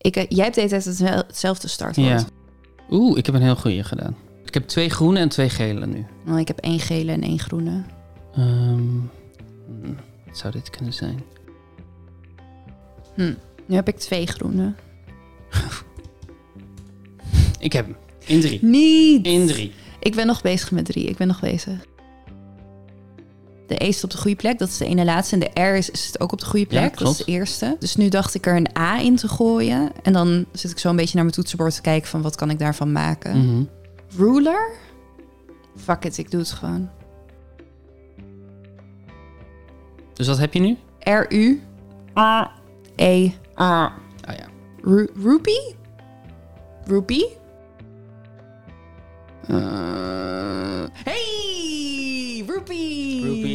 [0.00, 2.08] Ik, eh, jij hebt de hele tijd hetzel- hetzelfde startwoord.
[2.08, 2.24] Ja.
[2.90, 4.16] Oeh, ik heb een heel goeie gedaan.
[4.44, 6.06] Ik heb twee groene en twee gele nu.
[6.28, 7.82] Oh, ik heb één gele en één groene.
[8.34, 8.76] Ehm,
[9.66, 11.22] hmm, wat zou dit kunnen zijn?
[13.66, 14.74] Nu heb ik twee groene.
[17.58, 17.96] Ik heb hem.
[18.26, 18.58] In drie.
[18.64, 19.26] Niet!
[19.26, 19.72] In drie.
[19.98, 21.04] Ik ben nog bezig met drie.
[21.04, 21.86] Ik ben nog bezig.
[23.70, 24.58] De E is op de goede plek.
[24.58, 25.34] Dat is de ene laatste.
[25.34, 26.98] En de R is, is het ook op de goede plek.
[26.98, 27.76] Ja, dat is de eerste.
[27.78, 29.90] Dus nu dacht ik er een A in te gooien.
[30.02, 32.50] En dan zit ik zo een beetje naar mijn toetsenbord te kijken van wat kan
[32.50, 33.38] ik daarvan maken.
[33.38, 33.64] Mhm.
[34.16, 34.70] Ruler?
[35.76, 36.88] Fuck it, ik doe het gewoon.
[40.14, 40.76] Dus wat heb je nu?
[41.00, 41.62] R-U.
[42.96, 43.30] E.
[43.54, 43.92] Ah
[44.36, 44.48] ja.
[44.82, 45.74] Ru Rupee?
[46.84, 47.36] Rupee?
[49.48, 49.56] Eh,
[50.92, 52.44] hey!
[52.46, 53.22] Rupee!
[53.22, 53.49] Rupee.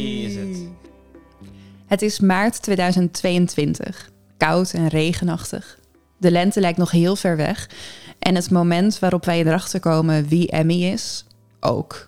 [1.86, 4.10] Het is maart 2022.
[4.36, 5.78] Koud en regenachtig.
[6.18, 7.70] De lente lijkt nog heel ver weg.
[8.18, 11.26] En het moment waarop wij erachter komen wie Emmy is,
[11.60, 12.04] ook.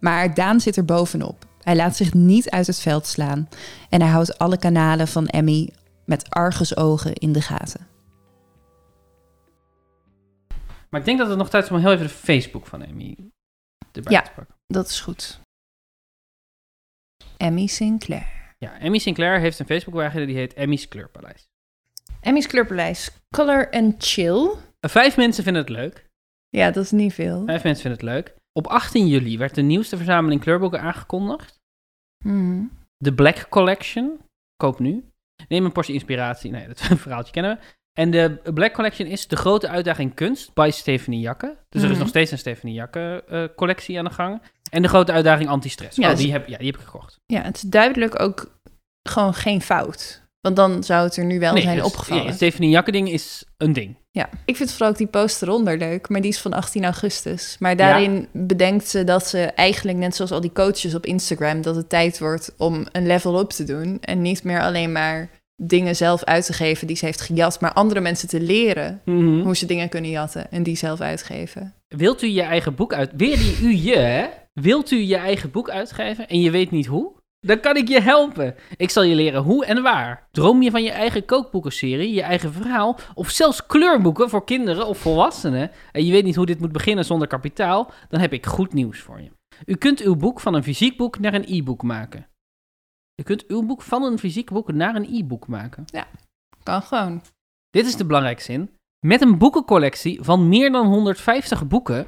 [0.00, 1.46] Maar Daan zit er bovenop.
[1.62, 3.48] Hij laat zich niet uit het veld slaan.
[3.88, 5.70] En hij houdt alle kanalen van Emmy
[6.04, 7.86] met argusogen in de gaten.
[10.90, 13.16] Maar ik denk dat het nog tijd is om heel even de Facebook van Amy
[13.92, 14.22] erbij Ja.
[14.22, 14.54] te pakken.
[14.66, 15.40] Dat is goed.
[17.36, 18.37] Emmy Sinclair.
[18.58, 21.48] Ja, Emmy Sinclair heeft een Facebookpagina die heet Emmy's Kleurpaleis.
[22.20, 23.10] Emmy's kleurpaleis.
[23.36, 24.50] Color and chill.
[24.80, 26.06] Eh, Vijf mensen vinden het leuk.
[26.48, 27.44] Ja, dat is niet veel.
[27.44, 28.36] Vijf mensen vinden het leuk.
[28.52, 31.60] Op 18 juli werd de nieuwste verzameling kleurboeken aangekondigd.
[32.24, 32.64] Mhm.
[32.96, 34.20] De Black Collection.
[34.56, 35.04] Koop nu.
[35.48, 36.50] Neem een portie inspiratie.
[36.50, 37.64] Nee, dat verhaaltje kennen we.
[37.98, 41.56] En de Black Collection is de grote uitdaging kunst bij Stephanie Jakke.
[41.68, 41.98] Dus er is Mhm.
[41.98, 44.42] nog steeds een Stephanie Jakke eh, collectie aan de gang.
[44.70, 45.96] En de grote uitdaging anti-stress.
[45.96, 47.20] Ja, oh, dus- die, heb, ja, die heb ik gekocht.
[47.26, 48.58] Ja, het is duidelijk ook
[49.08, 50.22] gewoon geen fout.
[50.40, 52.22] Want dan zou het er nu wel zijn dus- opgevallen.
[52.22, 53.96] ja, het Stephanie Jakke ding is een ding.
[54.10, 57.56] Ja, ik vind vooral ook die post eronder leuk, maar die is van 18 augustus.
[57.58, 61.76] Maar daarin bedenkt ze dat ze eigenlijk, net zoals al die coaches op Instagram, dat
[61.76, 63.98] het tijd wordt om een level up te doen.
[64.00, 65.28] En niet meer alleen maar
[65.62, 69.40] dingen zelf uit te geven die ze heeft gejat, maar andere mensen te leren Mhm.
[69.40, 71.74] hoe ze dingen kunnen jatten en die zelf uitgeven.
[71.88, 73.10] Wilt u je eigen boek uit...
[73.16, 74.26] Weer die u je, hè?
[74.52, 77.16] Wilt u je eigen boek uitgeven en je weet niet hoe?
[77.40, 78.54] Dan kan ik je helpen.
[78.76, 80.28] Ik zal je leren hoe en waar.
[80.30, 82.98] Droom je van je eigen kookboekenserie, je eigen verhaal...
[83.14, 85.70] of zelfs kleurboeken voor kinderen of volwassenen...
[85.92, 87.90] en je weet niet hoe dit moet beginnen zonder kapitaal...
[88.08, 89.30] dan heb ik goed nieuws voor je.
[89.64, 92.26] U kunt uw boek van een fysiek boek naar een e-book maken.
[93.20, 95.84] U kunt uw boek van een fysiek boek naar een e-book maken.
[96.62, 97.22] Kan gewoon.
[97.70, 98.70] Dit is de belangrijkste zin.
[99.06, 102.06] Met een boekencollectie van meer dan 150 boeken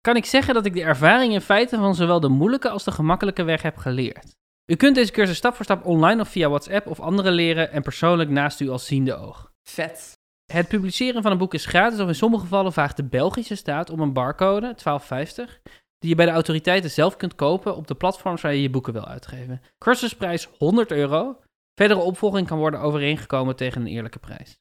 [0.00, 2.90] kan ik zeggen dat ik de ervaring en feiten van zowel de moeilijke als de
[2.90, 4.36] gemakkelijke weg heb geleerd.
[4.70, 7.82] U kunt deze cursus stap voor stap online of via WhatsApp of andere leren en
[7.82, 9.52] persoonlijk naast u als ziende oog.
[9.68, 10.16] Vet.
[10.52, 13.90] Het publiceren van een boek is gratis of in sommige gevallen vraagt de Belgische staat
[13.90, 15.60] om een barcode, 12,50,
[15.98, 18.92] die je bij de autoriteiten zelf kunt kopen op de platforms waar je je boeken
[18.92, 19.60] wil uitgeven.
[19.78, 21.36] Cursusprijs 100 euro.
[21.74, 24.58] Verdere opvolging kan worden overeengekomen tegen een eerlijke prijs.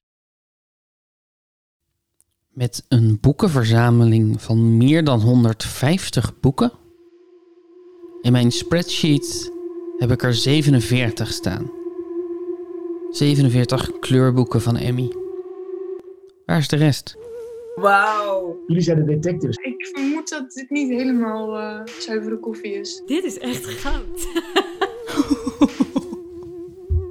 [2.47, 6.71] Met een boekenverzameling van meer dan 150 boeken.
[8.21, 9.51] In mijn spreadsheet
[9.97, 11.71] heb ik er 47 staan.
[13.11, 15.11] 47 kleurboeken van Emmy.
[16.45, 17.26] Waar is de rest?
[17.77, 18.63] Wauw.
[18.67, 19.55] Jullie zijn de detectives.
[19.55, 23.01] Ik vermoed dat dit niet helemaal eh, zuivere koffie is.
[23.05, 24.27] Dit is echt goud.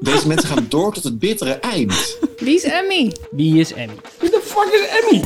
[0.00, 2.19] Deze mensen gaan door tot het bittere eind.
[2.37, 3.12] Wie is Emmy?
[3.31, 3.94] Wie is Emmy?
[4.21, 5.21] Wie de fuck is Emmy?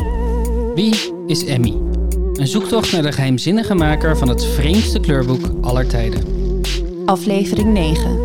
[0.74, 0.94] Wie
[1.26, 1.74] is Emmy?
[2.32, 6.22] Een zoektocht naar de geheimzinnige maker van het vreemdste kleurboek aller tijden.
[7.06, 8.18] Aflevering 9.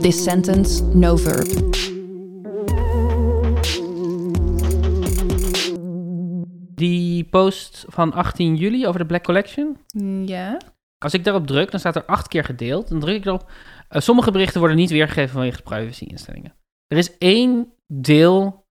[0.00, 1.48] This sentence, no verb.
[6.78, 9.76] Die post van 18 juli over de Black Collection.
[10.26, 10.60] Ja.
[10.98, 12.88] Als ik daarop druk, dan staat er acht keer gedeeld.
[12.88, 13.50] Dan druk ik erop.
[13.88, 16.54] eh, sommige berichten worden niet weergegeven vanwege privacy-instellingen.
[16.86, 18.64] Er is één deel,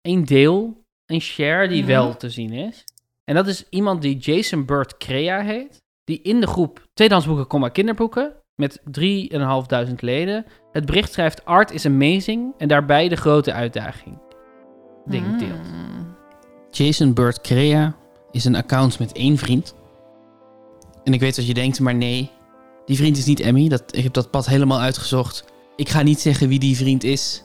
[0.00, 1.90] één deel, een share die Mhm.
[1.90, 2.84] wel te zien is.
[3.24, 5.82] En dat is iemand die Jason Bird Crea heet.
[6.04, 12.54] Die in de groep Tweedehandsboeken, kinderboeken met 3.500 leden het bericht schrijft: Art is amazing.
[12.58, 14.18] En daarbij de grote uitdaging.
[15.04, 15.66] Ding deelt.
[15.66, 15.95] Hmm.
[16.70, 17.96] Jason Bird Crea
[18.30, 19.74] is een account met één vriend.
[21.04, 22.30] En ik weet wat je denkt, maar nee.
[22.86, 23.68] Die vriend is niet Emmy.
[23.68, 25.44] Dat, ik heb dat pad helemaal uitgezocht.
[25.76, 27.42] Ik ga niet zeggen wie die vriend is.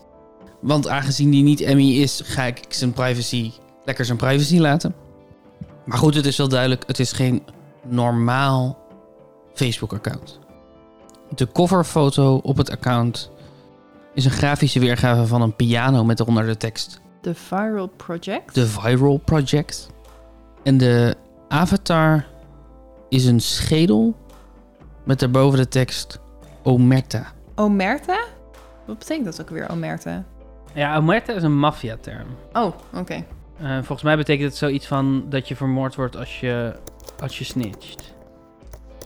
[0.61, 3.51] Want aangezien die niet Emmy is, ga ik zijn privacy,
[3.85, 4.95] lekker zijn privacy laten.
[5.85, 7.43] Maar goed, het is wel duidelijk, het is geen
[7.87, 8.77] normaal
[9.53, 10.39] Facebook-account.
[11.35, 13.31] De coverfoto op het account
[14.13, 18.53] is een grafische weergave van een piano met eronder de tekst The Viral Project.
[18.53, 19.89] The Viral Project.
[20.63, 21.15] En de
[21.47, 22.25] avatar
[23.09, 24.15] is een schedel
[25.03, 26.19] met daarboven de tekst
[26.63, 27.25] Omerta.
[27.55, 28.19] Omerta?
[28.85, 30.23] Wat betekent dat ook weer, Omerta?
[30.73, 32.27] Ja, Omerta is een maffiaterm.
[32.53, 33.23] Oh, oké.
[33.61, 36.75] Eh, volgens mij betekent het zoiets van dat je vermoord wordt als je,
[37.19, 38.13] als je snitcht.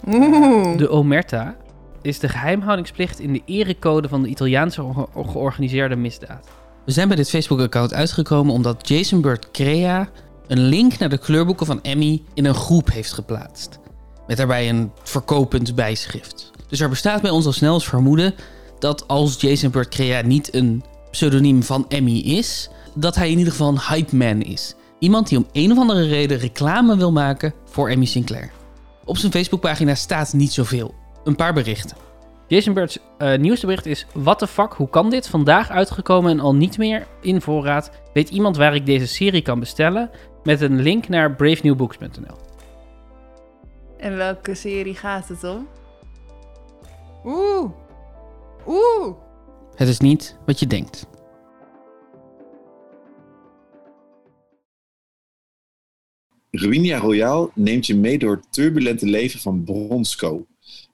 [0.08, 0.78] Oeh.
[0.78, 1.56] De Omerta
[2.02, 6.48] is de geheimhoudingsplicht in de erecode van de Italiaanse orga- georganiseerde misdaad.
[6.86, 10.10] We zijn bij dit Facebook-account uitgekomen omdat Jason Bird Crea
[10.48, 13.80] een link naar de kleurboeken van Emmy in een groep heeft geplaatst.
[14.28, 16.52] Met daarbij een verkopend bijschrift.
[16.68, 18.34] Dus er bestaat bij ons al snel het vermoeden
[18.80, 23.52] dat als Jason Bird Crea niet een pseudoniem van Emmy is, dat hij in ieder
[23.52, 24.76] geval een hype man is.
[25.00, 28.52] Iemand die om een of andere reden reclame wil maken voor Emmy Sinclair.
[29.06, 30.94] Op zijn Facebookpagina staat niet zoveel.
[31.24, 32.05] Een paar berichten.
[32.48, 34.06] Jason Bird's eh, nieuwste bericht is...
[34.14, 35.28] What the fuck, hoe kan dit?
[35.28, 37.92] Vandaag uitgekomen en al niet meer in voorraad.
[38.14, 40.10] Weet iemand waar ik deze serie kan bestellen?
[40.44, 42.38] Met een link naar bravenewbooks.nl.
[43.98, 45.68] En welke serie gaat het om?
[47.26, 47.72] Oeh.
[48.68, 49.16] Oeh.
[49.76, 51.08] Het is niet wat je denkt.
[56.52, 60.46] Ruinia Royale neemt je mee door het turbulente leven van Bronsko.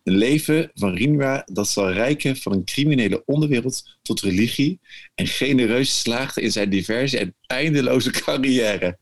[0.04, 4.80] Een leven van Rinwa dat zal rijken van een criminele onderwereld tot religie
[5.16, 8.98] en genereus slaagde in zijn diverse en eindeloze carrière.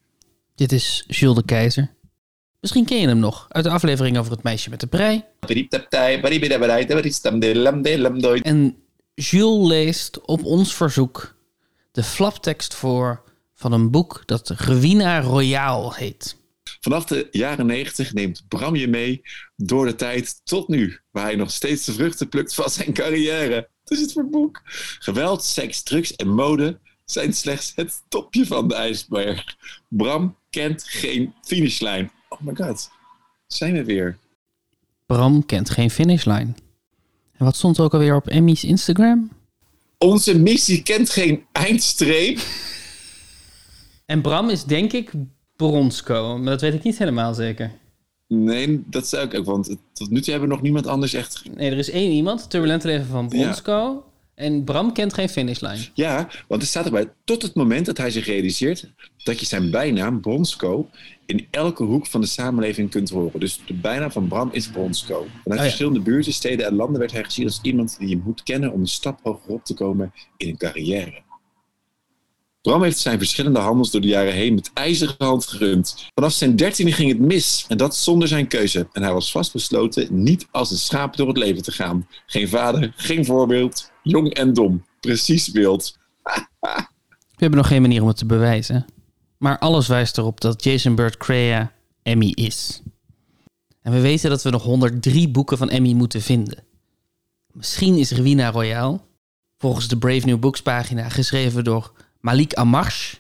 [0.56, 1.98] Dit is Jules de Keizer.
[2.60, 5.24] Misschien ken je hem nog uit de aflevering over het meisje met de prei.
[8.44, 8.76] En
[9.16, 11.36] Jules leest op ons verzoek
[11.92, 13.24] de flaptekst voor
[13.54, 16.39] van een boek dat Ruina Royale heet.
[16.80, 19.22] Vanaf de jaren 90 neemt Bram je mee
[19.56, 23.70] door de tijd tot nu, waar hij nog steeds de vruchten plukt van zijn carrière.
[23.84, 24.62] Het is het voor boek.
[25.00, 29.58] Geweld, seks, drugs en mode zijn slechts het topje van de ijsberg.
[29.88, 32.12] Bram kent geen finishlijn.
[32.30, 32.90] Oh my god,
[33.48, 34.18] zijn we weer.
[35.06, 36.58] Bram kent geen finishlijn.
[37.38, 39.32] En wat stond ook alweer op Emmy's Instagram?
[39.98, 42.40] Onze missie kent geen eindstreep.
[44.06, 45.12] En Bram is denk ik
[45.68, 47.72] Bronsko, maar dat weet ik niet helemaal zeker.
[48.28, 51.44] Nee, dat zou ik ook, want tot nu toe hebben we nog niemand anders echt...
[51.56, 54.04] Nee, er is één iemand, Turbulente Leven van Bronsko.
[54.36, 55.80] En Bram kent geen finishlijn.
[55.94, 58.90] Ja, want er staat erbij, tot het moment dat hij zich realiseert
[59.24, 60.90] dat je zijn bijnaam, Bronsko,
[61.26, 63.40] in elke hoek van de samenleving kunt horen.
[63.40, 65.26] Dus de bijnaam van Bram is Bronsko.
[65.44, 65.66] Vanuit ja.
[65.66, 68.80] verschillende buurten, steden en landen werd hij gezien als iemand die je moet kennen om
[68.80, 71.22] een stap hoger op te komen in een carrière.
[72.62, 75.96] Bram heeft zijn verschillende handels door de jaren heen met ijzeren hand gerund.
[76.14, 78.88] Vanaf zijn dertiende ging het mis en dat zonder zijn keuze.
[78.92, 82.08] En hij was vastbesloten niet als een schaap door het leven te gaan.
[82.26, 84.86] Geen vader, geen voorbeeld, jong en dom.
[85.00, 85.98] Precies wild.
[87.40, 88.86] We hebben nog geen manier om het te bewijzen.
[89.38, 91.72] Maar alles wijst erop dat Jason Bird Crea
[92.04, 92.82] Emmy is.
[93.82, 96.64] En we weten dat we nog 103 boeken van Emmy moeten vinden.
[97.52, 99.00] Misschien is Rwina Royale,
[99.58, 103.16] volgens de Brave New Books pagina, geschreven door Malik Amarsh,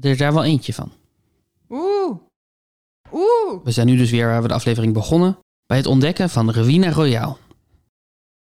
[0.00, 0.92] er daar wel eentje van.
[1.68, 2.16] Oeh.
[3.12, 3.64] Oeh.
[3.64, 6.90] We zijn nu dus weer waar we de aflevering begonnen, bij het ontdekken van Rwina
[6.90, 7.36] Royale.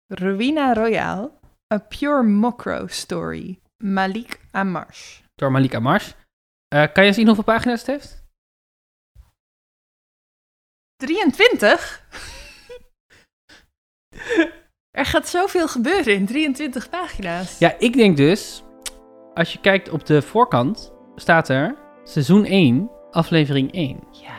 [0.06, 1.31] Ruina Royale.
[1.75, 3.59] A Pure Mokro Story.
[3.76, 5.21] Malik Amarsh.
[5.35, 6.12] Door Malik Amarsh.
[6.69, 8.22] Eh, kan je zien hoeveel pagina's het heeft?
[10.96, 12.06] 23?
[14.99, 17.58] er gaat zoveel gebeuren in 23 pagina's.
[17.58, 18.63] Ja, ik denk dus,
[19.34, 24.00] als je kijkt op de voorkant, staat er seizoen 1, aflevering 1.
[24.10, 24.32] Ja.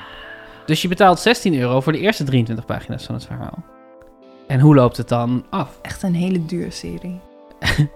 [0.66, 3.64] Dus je betaalt 16 euro voor de eerste 23 pagina's van het verhaal.
[4.48, 5.80] En hoe loopt het dan af?
[5.82, 7.20] Echt een hele dure serie.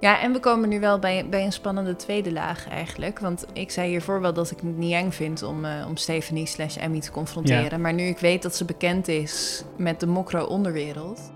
[0.00, 3.18] ja, en we komen nu wel bij, bij een spannende tweede laag eigenlijk.
[3.18, 6.46] Want ik zei hiervoor wel dat ik het niet eng vind om, eh, om Stephanie
[6.46, 7.80] slash Emmy te confronteren.
[7.80, 11.32] Maar nu ik weet dat ze bekend is met de mokro onderwereld...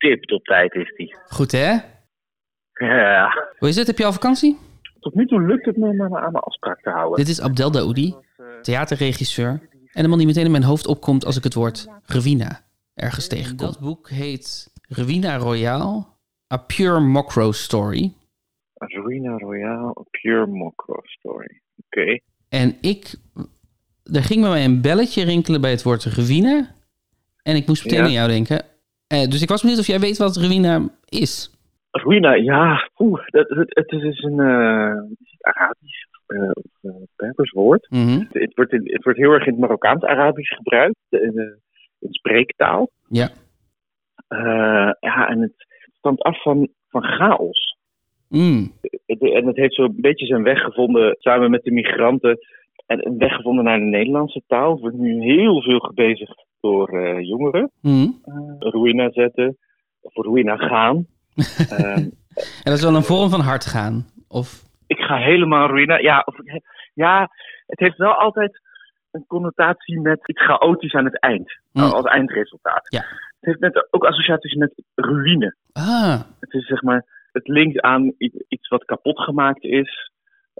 [0.00, 1.14] Stipt op tijd is die.
[1.28, 1.76] Goed hè?
[2.86, 3.48] Ja.
[3.58, 3.86] Hoe is het?
[3.86, 4.58] Heb je al vakantie?
[5.00, 7.16] Tot nu toe lukt het me om me aan mijn afspraak te houden.
[7.18, 8.14] Dit is Abdel Daoudi,
[8.62, 9.68] theaterregisseur.
[9.92, 12.60] En de man die meteen in mijn hoofd opkomt als ik het woord Rewina
[12.94, 13.66] ergens tegenkom.
[13.66, 16.04] Dat boek heet Rewina Royale,
[16.54, 18.12] A Pure Mokro Story.
[18.74, 21.60] Ruina Royale, a Pure Mokro Story.
[21.86, 22.18] Oké.
[22.48, 23.14] En ik,
[24.12, 26.74] er ging bij mij een belletje rinkelen bij het woord Rewina.
[27.42, 28.04] En ik moest meteen Ja.
[28.04, 28.64] aan jou denken.
[29.14, 31.50] Eh, dus ik was benieuwd of jij weet wat Rewina is.
[31.90, 32.90] Ruina, ja.
[32.98, 37.50] Oeh, dat, het, het is een eh, het is een Arabisch eh, of eh, Berbers
[37.50, 37.86] woord.
[37.90, 38.18] Mhm.
[38.18, 40.96] Het, het wordt in- het wordt heel erg in het Marokkaans-Arabisch gebruikt.
[41.08, 41.44] In, eh,
[41.98, 42.90] in spreektaal.
[43.08, 43.28] Ja.
[44.28, 45.52] Eh, ja, en het
[45.98, 47.76] stamt af van, van chaos.
[48.28, 48.72] Mm.
[49.06, 52.38] Het- en het heeft zo'n beetje zijn weg gevonden samen met de migranten.
[52.86, 54.80] En een weg gevonden naar de Nederlandse taal.
[54.80, 57.70] Wordt nu heel veel gebezigd door eh, jongeren.
[57.80, 58.18] Mm.
[58.58, 59.56] Ruïna zetten,
[60.00, 61.06] of ruïna gaan.
[61.70, 64.06] Ehm, En dat is wel een vorm van hard gaan.
[64.28, 65.98] Of, ik ga helemaal ruïna.
[65.98, 66.34] Ja, of,
[66.94, 67.28] ja,
[67.66, 68.60] het heeft wel altijd
[69.10, 71.58] een connotatie met iets chaotisch aan het eind.
[71.72, 71.82] Mm.
[71.82, 72.86] Als eindresultaat.
[72.88, 73.00] Ja.
[73.00, 75.56] Het heeft net ook associaties met ruïne.
[75.72, 78.12] ah, Het is zeg maar, het linkt aan
[78.48, 80.10] iets wat kapot gemaakt is.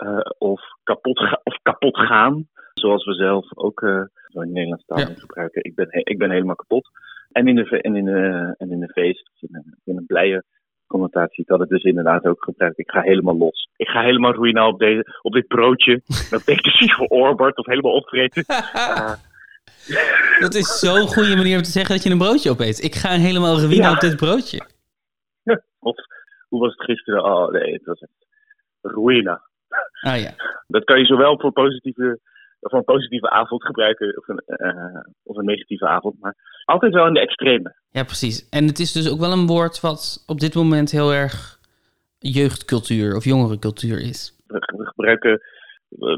[0.01, 2.49] Eh, of, kapot ga- of kapot gaan.
[2.75, 5.07] Zoals we zelf ook eh, zo in de Nederlandse taal Ja.
[5.19, 5.63] gebruiken.
[5.65, 6.89] Ik ben, ik ben helemaal kapot.
[7.33, 10.45] En in de, en in de, en in de feest, in een, in een blije
[10.87, 12.79] connotatie, dat het dus inderdaad ook gebruikt.
[12.79, 13.69] Ik ga helemaal los.
[13.77, 16.03] Ik ga helemaal ruïna op, deze, op dit broodje.
[16.31, 18.45] Dat zich verorberd of helemaal opvreten.
[18.47, 19.13] Eh,
[20.41, 22.83] dat is zo'n goede manier om te zeggen dat je een broodje opeet.
[22.85, 23.93] Ik ga helemaal ruïne Ja.
[23.93, 24.61] op dit broodje.
[25.79, 25.97] of
[26.49, 27.25] hoe was het gisteren?
[27.25, 28.27] Oh nee, het was echt
[28.83, 29.43] ruïna.
[30.01, 30.35] Ah ja.
[30.67, 32.19] Dat kan je zowel voor, positieve,
[32.61, 37.07] voor een positieve avond gebruiken of een, eh, of een negatieve avond, maar altijd wel
[37.07, 37.75] in de extreme.
[37.91, 38.49] Ja, precies.
[38.49, 41.59] En het is dus ook wel een woord wat op dit moment heel erg
[42.19, 44.37] jeugdcultuur of jongerencultuur is.
[44.47, 45.41] We, gebruiken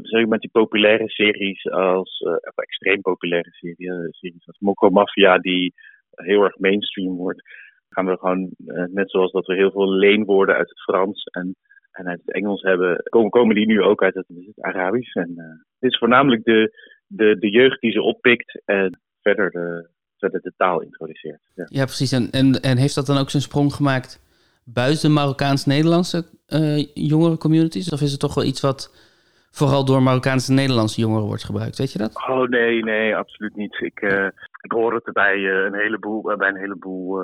[0.01, 4.89] zeker met die populaire series als eh, of extreem populaire series, eh, series als Mokko
[4.89, 5.73] Mafia, die
[6.11, 7.41] heel erg mainstream wordt,
[7.89, 8.49] gaan we gewoon,
[8.91, 11.55] net zoals dat we heel veel leenwoorden uit het Frans en,
[11.93, 15.15] en uit het Engels hebben, komen, komen die nu ook uit het, het Arabisch.
[15.15, 15.45] En eh,
[15.79, 20.53] het is voornamelijk de, de, de jeugd die ze oppikt en verder de, verder de
[20.57, 21.41] taal introduceert.
[21.55, 21.65] Ja.
[21.69, 22.11] Ja, precies.
[22.11, 24.21] En, en, en heeft dat dan ook zijn sprong gemaakt
[24.65, 27.91] buiten Marokkaans-Nederlandse eh jongeren communities?
[27.91, 28.91] Of is het toch wel iets wat
[29.51, 31.77] vooral door Marokkaanse Nederlandse jongeren wordt gebruikt?
[31.77, 32.27] Weet je dat?
[32.27, 33.81] Oh nee, nee, absoluut niet.
[33.81, 34.27] Ik, eh,
[34.61, 37.17] ik hoor het bij een heleboel, bij een heleboel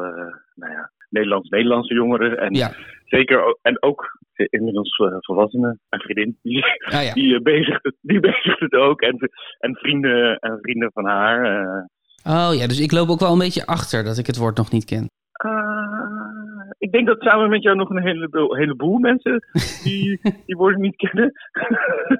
[0.55, 2.37] nou ja, Nederlands-Nederlandse jongeren.
[2.37, 2.71] En Ja.
[3.05, 7.13] zeker ook, en ook inmiddels eh, volwassenen, mijn vriendin, die, Ah ja.
[7.13, 9.01] die, eh, bezigt het, die bezigt het ook.
[9.01, 9.17] En,
[9.59, 11.43] en, vrienden, en vrienden van haar.
[11.43, 11.83] eh.
[12.23, 14.71] Oh ja, dus ik loop ook wel een beetje achter dat ik het woord nog
[14.71, 15.07] niet ken.
[15.31, 19.43] Ah, ik denk dat samen met jou nog een heleboel, heleboel mensen
[19.83, 21.31] die die woorden niet kennen.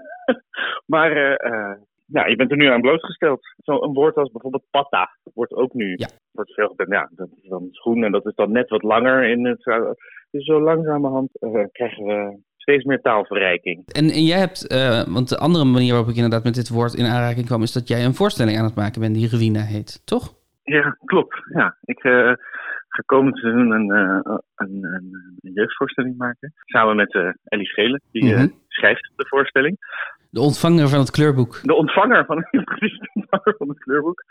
[0.94, 1.12] maar
[2.12, 3.40] ja, je bent er nu aan blootgesteld.
[3.58, 5.94] Zo'n woord als bijvoorbeeld patta wordt ook nu.
[5.96, 6.08] Ja.
[6.32, 9.46] Wordt veel, ja, dat is dan schoen en dat is dan net wat langer in
[9.46, 9.66] het.
[9.66, 9.92] eh,
[10.32, 13.84] Dus zo langzamerhand eh, krijgen we steeds meer taalverrijking.
[13.86, 16.94] En, en jij hebt, eh, want de andere manier waarop ik inderdaad met dit woord
[16.94, 20.02] in aanraking kwam, is dat jij een voorstelling aan het maken bent die Ruïna heet,
[20.06, 20.34] toch?
[20.64, 21.36] Ja, klopt.
[21.54, 22.32] Ja, ik eh,
[22.90, 24.84] ga komend seizoen een, een, een,
[25.42, 26.54] een jeugdvoorstelling maken.
[26.66, 27.14] Samen met
[27.44, 28.48] Ellie Schelen, die Mhm.
[28.68, 29.78] schrijft de voorstelling.
[30.30, 31.60] De ontvanger van het kleurboek.
[31.64, 34.24] De ontvanger van, precies, de ontvanger van het kleurboek.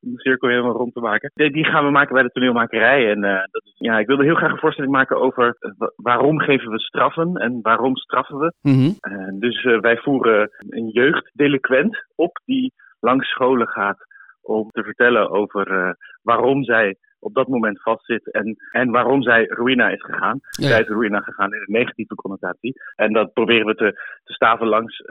[0.00, 1.30] Om de cirkel helemaal rond te maken.
[1.34, 3.10] Die, gaan we maken bij de toneelmakerij.
[3.10, 5.92] En eh, dat is, ja, ik wilde heel graag een voorstelling maken over eh, wa-
[5.96, 8.52] waarom geven we straffen en waarom straffen we.
[8.62, 8.90] Mhm.
[9.00, 13.98] Eh, dus wij voeren een jeugddelinquent op die langs scholen gaat
[14.42, 19.88] om te vertellen over waarom zij op dat moment vastzit en, en waarom zij ruïna
[19.88, 20.38] is gegaan.
[20.50, 20.66] Ja.
[20.68, 22.72] Zij is ruïna gegaan in een negatieve connotatie.
[22.94, 23.92] En dat proberen we te,
[24.24, 25.02] te staven langs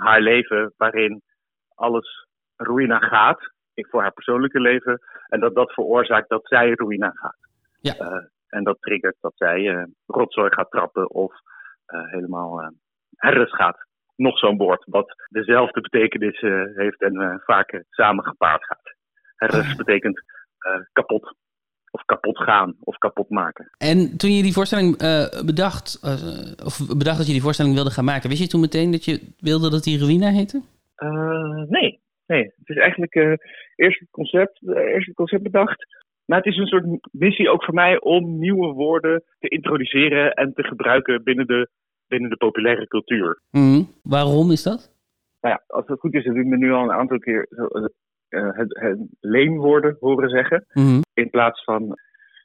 [0.00, 1.22] haar leven waarin
[1.74, 2.26] alles
[2.56, 3.50] ruïna gaat
[3.88, 5.00] voor haar persoonlijke leven.
[5.28, 7.36] En dat dat veroorzaakt dat zij ruïna gaat.
[7.80, 7.94] Ja.
[7.94, 11.32] Eh, en dat triggert dat zij eh, rotzooi gaat trappen of
[11.86, 12.72] eh, helemaal
[13.14, 13.88] herres gaat.
[14.16, 16.40] Nog zo'n woord wat dezelfde betekenis
[16.74, 18.94] heeft en vaak samen gepaard gaat.
[19.36, 20.22] Herres betekent
[20.92, 21.34] kapot.
[21.90, 23.70] Of kapot gaan of kapot maken.
[23.78, 27.90] En toen je die voorstelling eh, bedacht, eh, of bedacht dat je die voorstelling wilde
[27.90, 30.62] gaan maken, wist je toen meteen dat je wilde dat die Ruïna heette?
[30.94, 32.42] Eh, nee, nee.
[32.42, 33.14] Het is eigenlijk
[33.76, 35.86] eerst, het concept, eerst het concept bedacht.
[36.24, 40.52] Maar het is een soort missie ook voor mij om nieuwe woorden te introduceren en
[40.54, 41.68] te gebruiken binnen de,
[42.06, 43.40] binnen de populaire cultuur.
[43.50, 43.82] Mhm.
[44.02, 44.92] Waarom is dat?
[45.40, 47.48] Nou ja, als het goed is, hebben we me nu al een aantal keer
[48.30, 50.64] het, het leenwoorden horen zeggen.
[50.72, 51.00] Mhm.
[51.14, 51.98] In plaats van,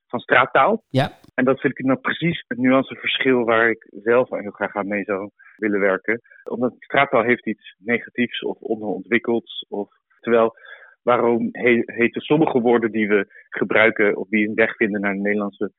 [0.08, 0.84] van straattaal.
[0.90, 1.12] Ja.
[1.34, 5.04] En dat vind ik nou precies het nuanceverschil waar ik zelf heel graag aan mee
[5.04, 6.22] zou willen werken.
[6.50, 9.66] Omdat straattaal heeft iets negatiefs of onderontwikkelds.
[9.70, 9.90] Of,
[10.20, 10.56] terwijl,
[11.02, 15.22] waarom he, heten sommige woorden die we gebruiken of die een weg vinden naar de
[15.22, 15.72] Nederlandse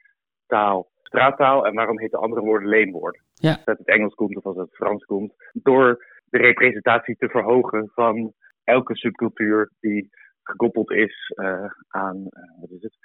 [0.46, 3.20] taal straattaal en waarom heten andere woorden leenwoorden?
[3.34, 3.60] Ja.
[3.64, 5.34] Dat het Engels komt of als het Frans komt.
[5.52, 8.32] Door de representatie te verhogen van
[8.66, 10.08] elke subcultuur die
[10.42, 12.96] gekoppeld is eh, aan, eh, wat is het,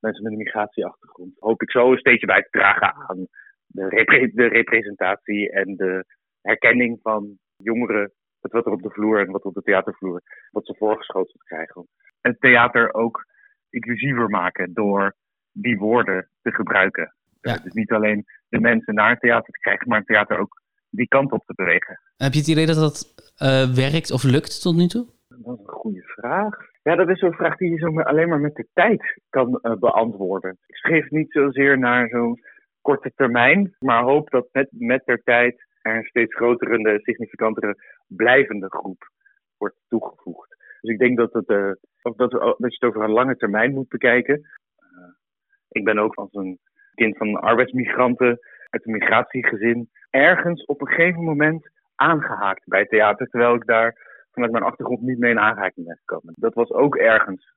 [0.00, 1.34] mensen met een migratieachtergrond.
[1.38, 3.26] Hoop ik zo een steentje bij te dragen aan
[3.66, 6.04] de, repre- de representatie en de
[6.40, 8.12] herkenning van jongeren.
[8.40, 11.88] Het wat er op de vloer en wat op de theatervloer, wat ze voorgeschoteld krijgen.
[12.20, 13.24] En theater ook
[13.70, 15.14] inclusiever maken door
[15.52, 17.14] die woorden te gebruiken.
[17.40, 17.56] Ja.
[17.56, 21.08] Dus niet alleen de mensen naar het theater te krijgen, maar het theater ook die
[21.08, 22.00] kant op te bewegen.
[22.16, 25.06] Heb je het idee dat dat eh, werkt of lukt tot nu toe?
[25.28, 26.56] Dat is een goede vraag.
[26.82, 29.58] Ja, dat is zo'n vraag die je zo maar- alleen maar met de tijd kan
[29.60, 30.58] eh, beantwoorden.
[30.66, 32.40] Ik schreef niet zozeer naar zo'n
[32.80, 37.74] korte termijn, maar hoop dat met, met der tijd er een steeds grotere de significantere
[38.06, 39.10] blijvende groep
[39.56, 40.56] wordt toegevoegd.
[40.80, 41.70] Dus ik denk dat, het, eh,
[42.02, 44.46] dat, dat je het over een lange termijn moet bekijken.
[45.68, 46.58] Ik ben ook als een
[46.94, 48.38] kind van arbeidsmigranten
[48.70, 54.52] uit een migratiegezin ergens op een gegeven moment aangehaakt bij theater, terwijl ik daar vanuit
[54.52, 56.34] mijn achtergrond niet mee in aanraking ben gekomen.
[56.36, 57.52] Dat was ook ergens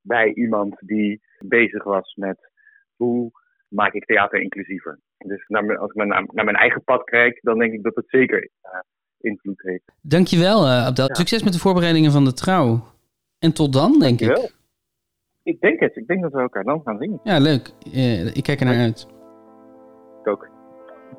[0.00, 2.50] bij iemand die bezig was met
[2.96, 3.30] hoe
[3.68, 4.98] maak ik theater inclusiever.
[5.18, 7.94] Dus naar mijn- als ik naar, naar mijn eigen pad kijk, dan denk ik dat
[7.94, 8.78] het zeker eh,
[9.20, 9.92] invloed heeft.
[10.02, 11.08] Dankjewel, eh Abdel.
[11.08, 11.14] Ja.
[11.14, 12.80] Succes met de voorbereidingen van de trouw.
[13.38, 14.26] En tot dan, denk ik.
[14.26, 14.50] Dankjewel.
[15.42, 15.96] Ik denk het.
[15.96, 17.20] Ik denk dat we elkaar dan gaan zien.
[17.22, 17.70] Ja, leuk.
[17.92, 19.06] Eh, ik kijk er naar uit.
[20.20, 20.48] Ik ook.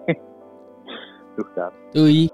[1.35, 1.71] Goed gedaan.
[1.91, 2.29] Doei.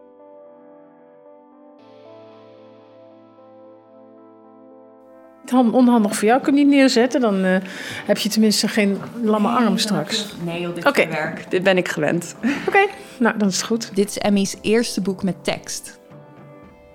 [5.49, 6.41] Han- Onhandig voor jou.
[6.41, 7.57] Kun je niet neerzetten, dan eh,
[8.05, 10.33] heb je tenminste geen lamme arm straks.
[10.43, 11.01] Nee, joh, dit Oké.
[11.01, 11.51] is werk.
[11.51, 12.35] Dit ben ik gewend.
[12.67, 12.85] Oké,
[13.19, 13.95] nou dan is het goed.
[13.95, 15.99] Dit is Emmy's eerste boek met tekst.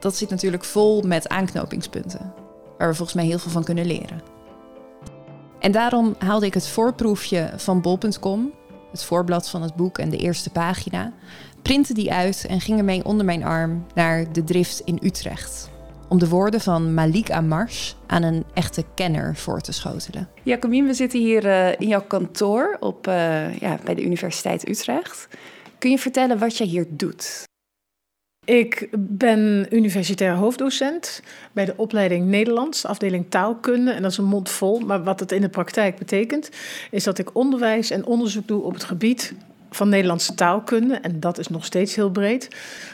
[0.00, 2.32] Dat zit natuurlijk vol met aanknopingspunten,
[2.78, 4.20] waar we volgens mij heel veel van kunnen leren.
[5.58, 8.52] En daarom haalde ik het voorproefje van bol.com,
[8.90, 11.12] het voorblad van het boek en de eerste pagina,
[11.62, 15.70] printte die uit en ging ermee onder mijn arm naar de drift in Utrecht.
[16.08, 20.28] Om de woorden van Malik Amars aan een echte kenner voor te schotelen.
[20.42, 25.28] Jacomien, we zitten hier eh, in jouw kantoor op, eh, ja, bij de Universiteit Utrecht.
[25.78, 27.46] Kun je vertellen wat jij hier doet?
[28.48, 33.90] Ik ben universitair hoofddocent bij de opleiding Nederlands, afdeling taalkunde.
[33.90, 34.78] En dat is een mond vol.
[34.78, 36.50] Maar wat het in de praktijk betekent,
[36.90, 39.34] is dat ik onderwijs en onderzoek doe op het gebied
[39.70, 40.94] van Nederlandse taalkunde.
[40.94, 42.48] En dat is nog steeds heel breed.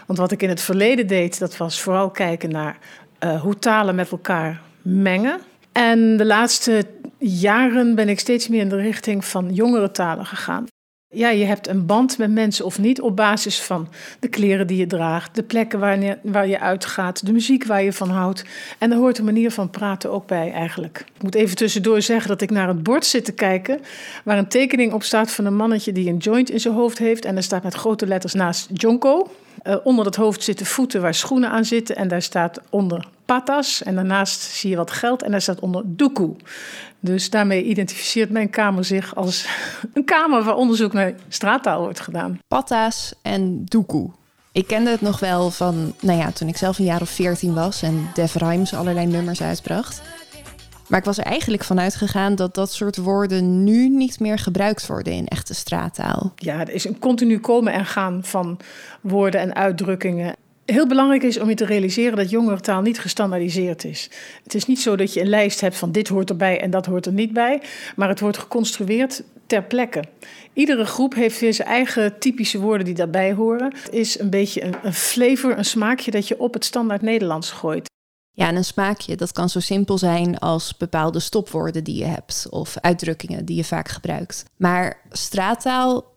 [0.06, 2.78] Want wat ik in het verleden deed, dat was vooral kijken naar
[3.18, 5.40] eh, hoe talen met elkaar mengen.
[5.72, 6.84] En de laatste
[7.18, 10.66] jaren ben ik steeds meer in de richting van jongere talen gegaan.
[11.14, 13.88] Ja, je hebt een band met mensen of niet op basis van
[14.20, 17.82] de kleren die je draagt, de plekken waar je, waar je uitgaat, de muziek waar
[17.82, 18.44] je van houdt.
[18.78, 21.04] En daar hoort een manier van praten ook bij eigenlijk.
[21.16, 23.80] Ik moet even tussendoor zeggen dat ik naar het bord zit te kijken
[24.24, 27.24] waar een tekening op staat van een mannetje die een joint in zijn hoofd heeft.
[27.24, 29.30] En er staat met grote letters naast Jonko.
[29.62, 31.96] Eh, onder dat hoofd zitten voeten waar schoenen aan zitten.
[31.96, 33.82] En daar staat onder patas.
[33.82, 35.22] En daarnaast zie je wat geld.
[35.22, 36.36] En daar staat onder doekoe.
[37.00, 39.46] Dus daarmee identificeert mijn kamer zich als
[39.94, 42.38] een kamer waar onderzoek naar straattaal wordt gedaan.
[42.48, 44.10] Patta's en doekoe.
[44.52, 47.54] Ik kende het nog wel van, nou ja, toen ik zelf een jaar of veertien
[47.54, 50.02] was en Def Rhymes allerlei nummers uitbracht.
[50.88, 54.86] Maar ik was er eigenlijk van uitgegaan dat dat soort woorden nu niet meer gebruikt
[54.86, 56.32] worden in echte straattaal.
[56.36, 58.58] Ja, er is een continu komen en gaan van
[59.00, 60.34] woorden en uitdrukkingen.
[60.64, 64.10] Heel belangrijk is om je te realiseren dat jongerentaal niet gestandaardiseerd is.
[64.42, 66.86] Het is niet zo dat je een lijst hebt van dit hoort erbij en dat
[66.86, 67.62] hoort er niet bij,
[67.96, 70.04] maar het wordt geconstrueerd ter plekke.
[70.52, 73.72] Iedere groep heeft weer zijn eigen typische woorden die daarbij horen.
[73.76, 77.50] Het is een beetje een, een flavor, een smaakje dat je op het standaard Nederlands
[77.50, 77.92] gooit.
[78.30, 82.46] Ja, en een smaakje, dat kan zo simpel zijn als bepaalde stopwoorden die je hebt
[82.50, 84.44] of uitdrukkingen die je vaak gebruikt.
[84.56, 86.13] Maar straattaal,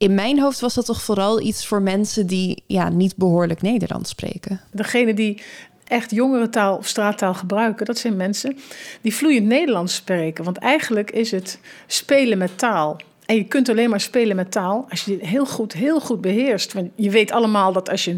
[0.00, 4.10] in mijn hoofd was dat toch vooral iets voor mensen die ja, niet behoorlijk Nederlands
[4.10, 4.60] spreken.
[4.70, 5.42] Degene die
[5.86, 8.56] echt jongerentaal of straattaal gebruiken, dat zijn mensen
[9.00, 10.44] die vloeiend Nederlands spreken.
[10.44, 13.00] Want eigenlijk is het spelen met taal.
[13.26, 16.20] En je kunt alleen maar spelen met taal als je dit heel goed, heel goed
[16.20, 16.72] beheerst.
[16.72, 18.16] Want je weet allemaal dat als je,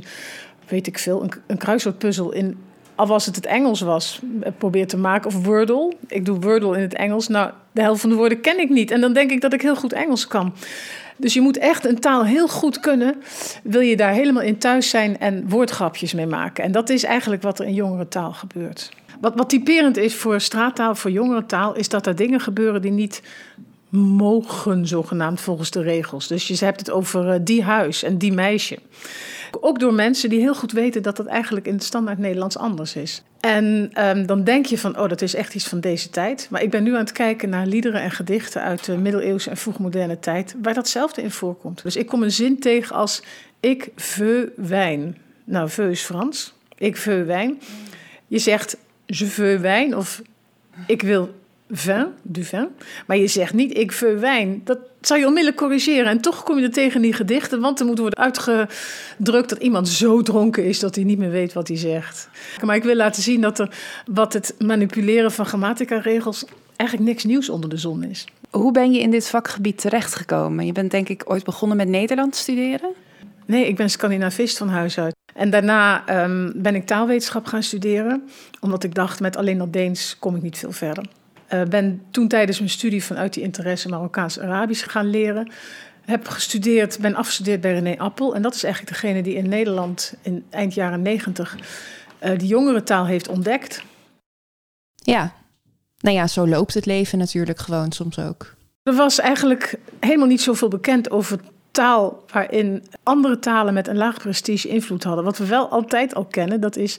[0.69, 2.59] weet ik veel, een, een kruiswoordpuzzel in,
[3.03, 4.21] al was het het Engels was,
[4.59, 5.27] probeert te maken.
[5.27, 5.93] Of Wordle.
[6.07, 7.29] Ik doe Wordle in het Engels.
[7.29, 8.91] Nou, de helft van de woorden ken ik niet.
[8.91, 10.55] En dan denk ik dat ik heel goed Engels kan.
[11.17, 13.23] Dus je moet echt een taal heel goed kunnen.
[13.63, 16.65] Wil je daar helemaal in thuis zijn en woordgrapjes mee maken.
[16.65, 18.91] En dat is eigenlijk wat er in jongere taal gebeurt.
[19.21, 22.91] Wat, wat typerend is voor straattaal, voor jongere taal, is dat er dingen gebeuren die
[22.91, 23.23] niet
[23.99, 26.27] mogen, zogenaamd volgens de regels.
[26.27, 28.79] Dus je hebt het over eh, die huis en die meisje.
[29.61, 32.97] Ook door mensen die heel goed weten dat dat eigenlijk in het standaard Nederlands anders
[32.97, 33.23] is.
[33.41, 36.47] En um, dan denk je van, oh, dat is echt iets van deze tijd.
[36.51, 39.57] Maar ik ben nu aan het kijken naar liederen en gedichten uit de middeleeuwse en
[39.57, 41.83] vroegmoderne tijd, waar datzelfde in voorkomt.
[41.83, 43.23] Dus ik kom een zin tegen als
[43.61, 45.19] ik veu wijn.
[45.45, 46.55] Nou, veu is Frans.
[46.79, 47.61] Ik veu wijn.
[48.27, 48.77] Je zegt
[49.07, 50.23] je veux wijn of
[50.87, 51.35] ik wil
[51.73, 52.69] vin, du vin.
[53.07, 54.61] Maar je zegt niet ik veu wijn.
[54.65, 56.07] Dat zou je onmiddellijk corrigeren.
[56.07, 57.61] En toch kom je er tegen die gedichten.
[57.61, 61.53] Want er moet worden uitgedrukt dat iemand zo dronken is dat hij niet meer weet
[61.53, 62.29] wat hij zegt.
[62.65, 66.45] Maar ik wil laten zien dat er wat het manipuleren van grammatica-regels
[66.77, 68.25] eigenlijk niks nieuws onder de zon is.
[68.51, 70.67] Hoe ben je in dit vakgebied terechtgekomen?
[70.67, 72.91] Je bent denk ik ooit begonnen met Nederlands studeren?
[73.47, 75.15] Nee, ik ben Scandinavist van huis uit.
[75.35, 78.29] En daarna ehm, ben ik taalwetenschap gaan studeren,
[78.61, 81.05] omdat ik dacht met alleen al Deens kom ik niet veel verder.
[81.55, 85.51] Uh, ben toen tijdens mijn studie vanuit die interesse Marokkaans-Arabisch gaan leren.
[86.05, 88.35] Heb gestudeerd, ben afgestudeerd bij René Appel.
[88.35, 91.57] En dat is eigenlijk degene die in Nederland in eind jaren negentig
[92.25, 93.83] uh, die jongerentaal heeft ontdekt.
[94.95, 95.33] Ja,
[95.99, 98.55] nou ja, zo loopt het leven natuurlijk gewoon soms ook.
[98.83, 101.41] Er was eigenlijk helemaal niet zoveel bekend over
[101.73, 105.25] taal waarin andere talen met een laag prestige invloed hadden.
[105.25, 106.99] Wat we wel altijd al kennen, dat is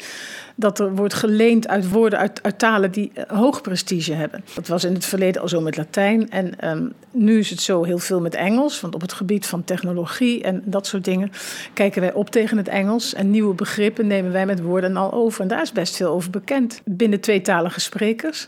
[0.56, 4.44] dat er wordt geleend uit woorden uit, uit talen die uh, hoog prestige hebben.
[4.56, 7.84] Dat was in het verleden al zo met Latijn en um, nu is het zo
[7.84, 8.82] heel veel met Engels.
[8.82, 11.32] Want op het gebied van technologie en dat soort dingen
[11.74, 13.14] kijken wij op tegen het Engels.
[13.14, 15.42] En nieuwe begrippen nemen wij met woorden al over.
[15.42, 18.48] En daar is best veel over bekend binnen tweetalige sprekers.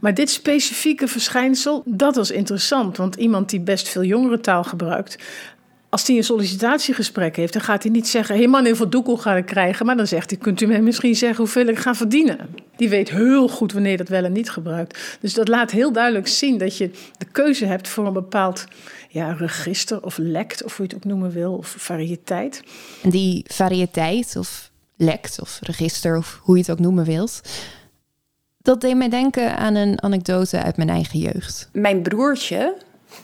[0.00, 2.96] Maar dit specifieke verschijnsel, dat was interessant.
[2.96, 5.18] Want iemand die best veel jongere taal gebruikt,
[5.96, 9.16] als hij een sollicitatiegesprek heeft, dan gaat hij niet zeggen: Hé hey man, hoeveel doekel
[9.16, 9.86] ga ik krijgen?
[9.86, 12.38] Maar dan zegt hij: Kunt u mij misschien zeggen hoeveel ik ga verdienen?
[12.76, 15.18] Die weet heel goed wanneer dat wel en niet gebruikt.
[15.20, 18.64] Dus dat laat heel duidelijk zien dat je de keuze hebt voor een bepaald
[19.08, 22.62] ja, register of lekt, of hoe je het ook noemen wil, of variëteit.
[23.02, 27.40] En die variëteit, of lekt, of register, of hoe je het ook noemen wilt.
[28.58, 31.68] Dat deed mij denken aan een anekdote uit mijn eigen jeugd.
[31.72, 32.76] Mijn broertje,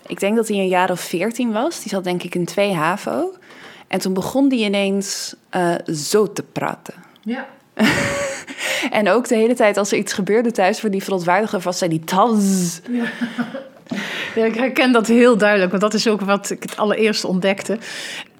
[0.07, 1.81] ik denk dat hij een jaar of veertien was.
[1.81, 3.35] Die zat denk ik in twee HAVO.
[3.89, 6.95] En toen begon hij ineens uh, zo te praten.
[7.23, 7.47] Ja.
[8.91, 10.81] en ook de hele tijd als er iets gebeurde thuis...
[10.81, 12.79] voor die verontwaardiger was, zei die taz.
[12.91, 13.05] Ja.
[14.35, 15.71] ja, ik herken dat heel duidelijk.
[15.71, 17.79] Want dat is ook wat ik het allereerst ontdekte.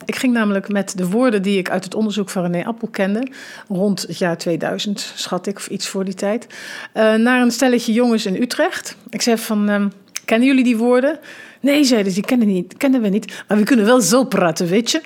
[0.05, 3.29] Ik ging namelijk met de woorden die ik uit het onderzoek van René Appel kende,
[3.69, 6.47] rond het jaar 2000, schat ik, of iets voor die tijd,
[6.95, 8.97] uh, naar een stelletje jongens in Utrecht.
[9.11, 9.85] Ik zei van, uh,
[10.33, 11.19] kennen jullie die woorden?
[11.61, 13.45] Nee, zeiden ze, die kennen, niet, kennen we niet.
[13.49, 15.01] Maar we kunnen wel zo praten, weet je.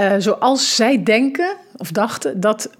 [0.00, 2.70] Uh, zoals zij denken of dachten dat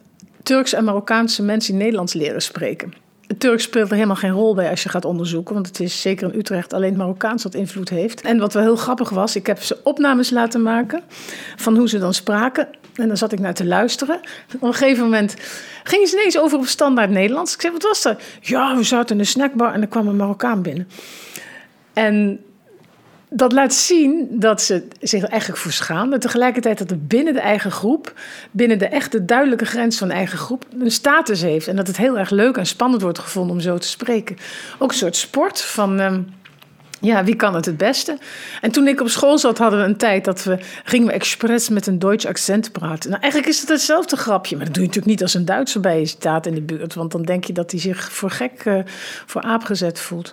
[0.43, 2.93] Turks en Marokkaanse mensen in Nederlands leren spreken.
[3.27, 5.55] Het Turks speelt er helemaal geen rol bij als je gaat onderzoeken.
[5.55, 8.21] Want het is zeker in Utrecht alleen Marokkaans dat invloed heeft.
[8.21, 11.03] En wat wel heel grappig was, ik heb ze opnames laten maken
[11.57, 12.69] van hoe ze dan spraken.
[12.95, 14.21] En dan zat ik naar te luisteren.
[14.55, 15.37] Op een gegeven moment
[15.83, 17.55] gingen ze ineens over op standaard Nederlands.
[17.55, 18.23] Ik zei, wat was dat?
[18.41, 20.89] Ja, we zaten in een snackbar en er kwam een Marokkaan binnen.
[21.93, 22.45] En
[23.29, 26.21] dat laat zien dat ze zich eigenlijk voor schamen.
[26.21, 28.13] Tegelijkertijd dat het binnen de eigen groep,
[28.51, 31.69] binnen de echte duidelijke grens van de eigen groep, een status heeft.
[31.69, 34.37] En dat het heel erg leuk en spannend wordt gevonden om zo te spreken.
[34.79, 36.01] Ook een soort sport van.
[36.01, 36.41] Um,
[37.03, 38.19] ja, wie kan het het beste?
[38.61, 41.69] En toen ik op school zat, hadden we een tijd dat we gingen we expres
[41.69, 43.11] met een Duits accent praten.
[43.11, 45.81] Nou, eigenlijk is het hetzelfde grapje, maar dat doe je natuurlijk niet als een Duitser
[45.81, 48.65] bij je staat in de buurt, want dan denk je dat hij zich voor gek,
[48.65, 48.79] uh,
[49.27, 50.33] voor aap gezet voelt.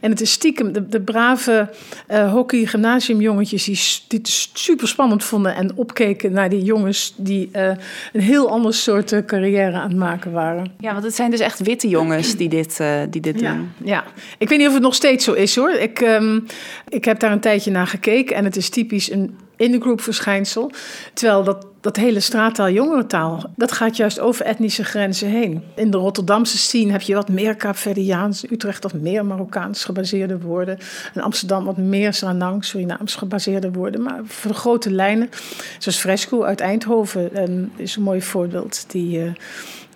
[0.00, 1.70] En het is stiekem de, de brave
[2.08, 7.48] uh, hockey gymnasiumjongetjes die, die het super spannend vonden en opkeken naar die jongens die
[7.52, 7.66] uh,
[8.12, 10.72] een heel ander soort carrière aan het maken waren.
[10.78, 13.72] Ja, want het zijn dus echt witte jongens die dit, die dit ja, doen.
[13.84, 14.04] Ja,
[14.38, 15.70] ik weet niet of het nog steeds zo is hoor.
[15.70, 16.46] Ik, um,
[16.88, 20.70] ik heb daar een tijdje naar gekeken en het is typisch een in-de-group verschijnsel.
[21.14, 25.62] Terwijl dat, dat hele straattaal, jongerentaal, dat gaat juist over etnische grenzen heen.
[25.74, 30.78] In de Rotterdamse scene heb je wat meer Kaapverdiaans, Utrecht wat meer Marokkaans gebaseerde woorden.
[31.14, 34.02] En Amsterdam wat meer Sanang, Surinaams gebaseerde woorden.
[34.02, 35.30] Maar voor de grote lijnen,
[35.78, 38.84] zoals Fresco uit Eindhoven, um, is een mooi voorbeeld.
[38.90, 39.18] Die...
[39.18, 39.30] Uh,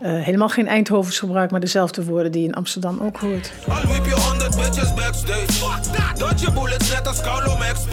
[0.03, 3.53] uh, helemaal geen Eindhovens gebruikt, maar dezelfde woorden die je in Amsterdam ook hoort.
[3.69, 6.19] Al wiep je 100 bitches backstage.
[6.19, 7.85] Dat je bullets net als Carlo Max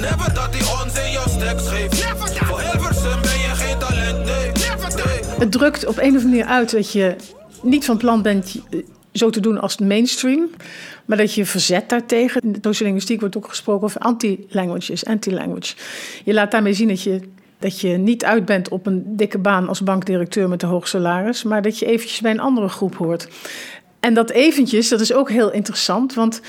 [0.00, 2.04] Never dat die ons in jouw stacks geeft.
[2.04, 4.50] Voor Hilversum ben je geen talent, nee.
[5.38, 7.16] Het drukt op een of andere manier uit dat je
[7.62, 8.56] niet van plan bent
[9.12, 10.50] zo te doen als de mainstream.
[11.04, 12.40] Maar dat je verzet daartegen.
[12.42, 15.74] In de sociolinguïstiek wordt ook gesproken over anti-languages, anti-language.
[16.24, 17.20] Je laat daarmee zien dat je
[17.58, 21.42] dat je niet uit bent op een dikke baan als bankdirecteur met een hoog salaris,
[21.42, 23.28] maar dat je eventjes bij een andere groep hoort.
[24.00, 26.40] En dat eventjes, dat is ook heel interessant, want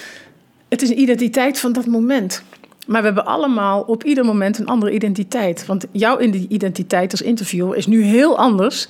[0.69, 2.43] het is een identiteit van dat moment.
[2.87, 5.65] Maar we hebben allemaal op ieder moment een andere identiteit.
[5.65, 8.87] Want jouw identiteit als interviewer is nu heel anders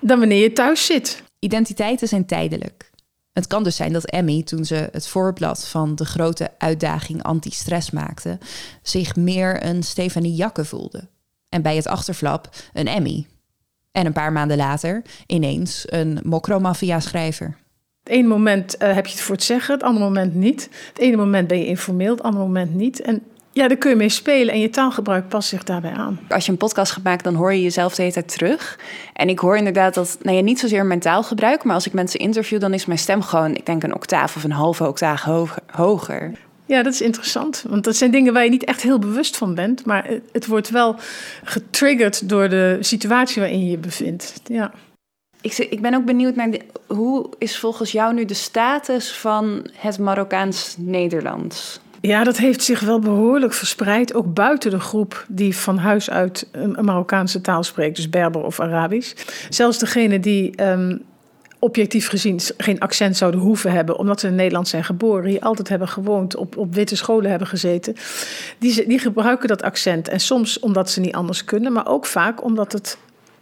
[0.00, 1.22] dan wanneer je thuis zit.
[1.38, 2.90] Identiteiten zijn tijdelijk.
[3.32, 7.90] Het kan dus zijn dat Emmy, toen ze het voorblad van de grote uitdaging anti-stress
[7.90, 8.38] maakte,
[8.82, 11.08] zich meer een Stefanie Jakke voelde.
[11.52, 13.26] En bij het achterflap een Emmy.
[13.90, 17.56] En een paar maanden later ineens een mokromafia-schrijver.
[18.02, 20.68] Het ene moment uh, heb je het voor het zeggen, het andere moment niet.
[20.88, 23.00] Het ene moment ben je informeel, het andere moment niet.
[23.00, 26.20] En Ja, daar kun je mee spelen en je taalgebruik past zich daarbij aan.
[26.28, 28.78] Als je een podcast gaat maken, dan hoor je jezelf de hele tijd terug.
[29.12, 32.20] En ik hoor inderdaad dat, nou ja, niet zozeer mijn taalgebruik, maar als ik mensen
[32.20, 35.22] interview, dan is mijn stem gewoon, ik denk, een octaaf of een halve octaaf
[35.66, 36.32] hoger.
[36.72, 37.64] Ja, dat is interessant.
[37.68, 39.84] Want dat zijn dingen waar je niet echt heel bewust van bent.
[39.84, 40.96] Maar het- wordt wel
[41.44, 44.40] getriggerd door de situatie waarin je je bevindt.
[44.44, 44.72] Ja.
[45.40, 49.66] Ik, ik ben ook benieuwd naar de- hoe is volgens jou nu de status van
[49.76, 51.80] het Marokkaans-Nederlands?
[52.00, 54.14] ja, dat heeft zich wel behoorlijk verspreid.
[54.14, 57.96] Ook buiten de groep die van huis uit een een Marokkaanse taal spreekt.
[57.96, 59.12] Dus Berber of Arabisch.
[59.48, 60.96] Zelfs degene die ehm,
[61.62, 63.96] objectief gezien geen accent zouden hoeven hebben.
[63.96, 65.30] Omdat ze in Nederland zijn geboren.
[65.30, 66.36] Hier altijd hebben gewoond.
[66.36, 67.96] Op, op witte scholen hebben gezeten.
[68.58, 70.08] Die, die gebruiken dat accent.
[70.08, 71.72] En soms omdat ze niet anders kunnen.
[71.72, 72.98] Maar ook vaak omdat het,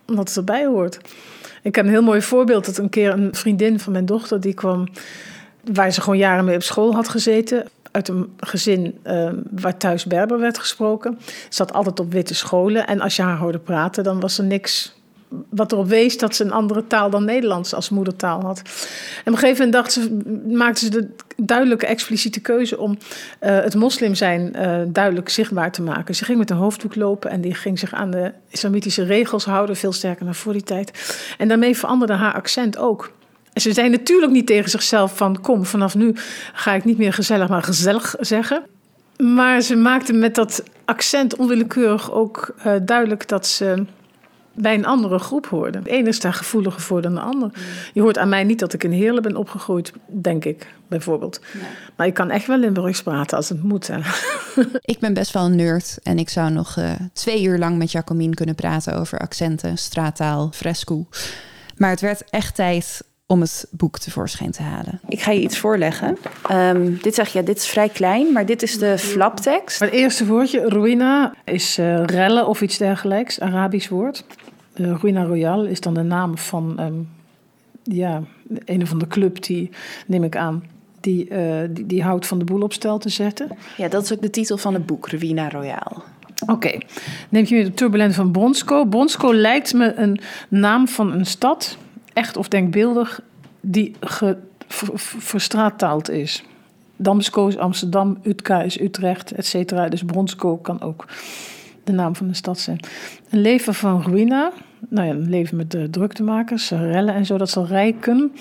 [0.07, 0.99] omdat het erbij hoort.
[1.63, 2.67] Ik heb een heel mooi voorbeeld.
[2.67, 4.41] Dat een keer een vriendin van mijn dochter.
[4.41, 4.89] Die kwam
[5.73, 7.69] waar ze gewoon jaren mee op school had gezeten.
[7.91, 11.19] Uit een gezin eh, waar thuis Berber werd gesproken.
[11.25, 12.87] Ze zat altijd op witte scholen.
[12.87, 14.99] En als je haar hoorde praten, dan was er niks
[15.51, 18.59] wat erop wees dat ze een andere taal dan Nederlands als moedertaal had.
[19.25, 22.99] En op een gegeven moment dacht ze, maakte ze de duidelijke, expliciete keuze om
[23.39, 26.15] eh, het moslim zijn eh, duidelijk zichtbaar te maken.
[26.15, 29.77] Ze ging met een hoofddoek lopen en die ging zich aan de islamitische regels houden,
[29.77, 31.15] veel sterker dan voor die tijd.
[31.39, 33.13] En daarmee veranderde haar accent ook.
[33.53, 36.15] En ze zei natuurlijk niet tegen zichzelf van kom, vanaf nu
[36.53, 38.63] ga ik niet meer gezellig, maar gezellig zeggen.
[39.17, 43.85] Maar ze maakte met dat accent onwillekeurig ook eh, duidelijk dat ze
[44.55, 45.83] bij een andere groep hoorde.
[45.83, 47.51] De ene is daar gevoeliger voor dan de ander.
[47.93, 51.41] Je hoort aan mij niet dat ik in Heerlen ben opgegroeid, denk ik, bijvoorbeeld.
[51.97, 53.87] Maar ik kan echt wel Limburgs praten als het moet.
[53.87, 53.99] Hè.
[54.81, 57.93] Ik ben best wel een nerd en ik zou nog eh, twee uur lang met
[57.93, 61.07] Jacomien kunnen praten over accenten, straattaal, fresco.
[61.77, 65.01] Maar het werd echt tijd om het boek tevoorschijn te halen.
[65.09, 66.19] Ik ga je iets voorleggen.
[66.49, 69.81] Ehm, dit zeg je, ja, dit is vrij klein, maar dit is de flaptekst.
[69.81, 74.25] Maar het eerste woordje, ruïna, is eh rellen of iets dergelijks, Arabisch woord.
[74.81, 76.95] Uh, ruïna Royal is dan de naam van ehm,
[77.83, 78.23] ja,
[78.65, 79.71] een of andere club die,
[80.07, 80.65] neem ik aan,
[81.01, 83.49] die, eh, die, die houdt van de boel op stel te zetten.
[83.77, 86.03] Ja, dat is ook de titel van het boek, Ruina Royale.
[86.47, 86.79] Oké,
[87.29, 88.85] neem je weer de turbulent van Bronsko.
[88.85, 91.77] Bronsko lijkt me een naam van een stad,
[92.13, 93.21] echt of denkbeeldig,
[93.61, 93.95] die
[95.19, 96.45] verstraattaald is.
[96.97, 99.89] Damsko is Amsterdam, Utka is Utrecht, et cetera.
[99.89, 101.07] Dus Bronsko kan ook
[101.85, 102.81] de naam van de stad zijn.
[103.31, 104.53] Een leven van ruïna,
[104.89, 108.33] nou ja, een leven met de druktemakers, rellen en zo, dat zal rijken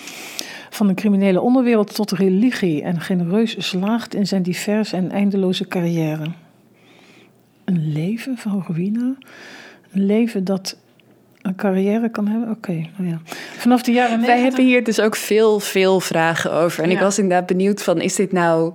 [0.70, 6.26] van de criminele onderwereld tot religie en genereus slaagt in zijn diverse en eindeloze carrière.
[7.66, 9.16] Een leven van ruïna,
[9.92, 10.78] een leven dat
[11.42, 12.50] een carrière kan hebben.
[12.50, 13.22] Oké, nou ja.
[13.58, 16.84] Vanaf de jaren Wij 90 hebben hier dus ook veel, veel vragen over.
[16.84, 18.74] En ik was inderdaad benieuwd van, is dit nou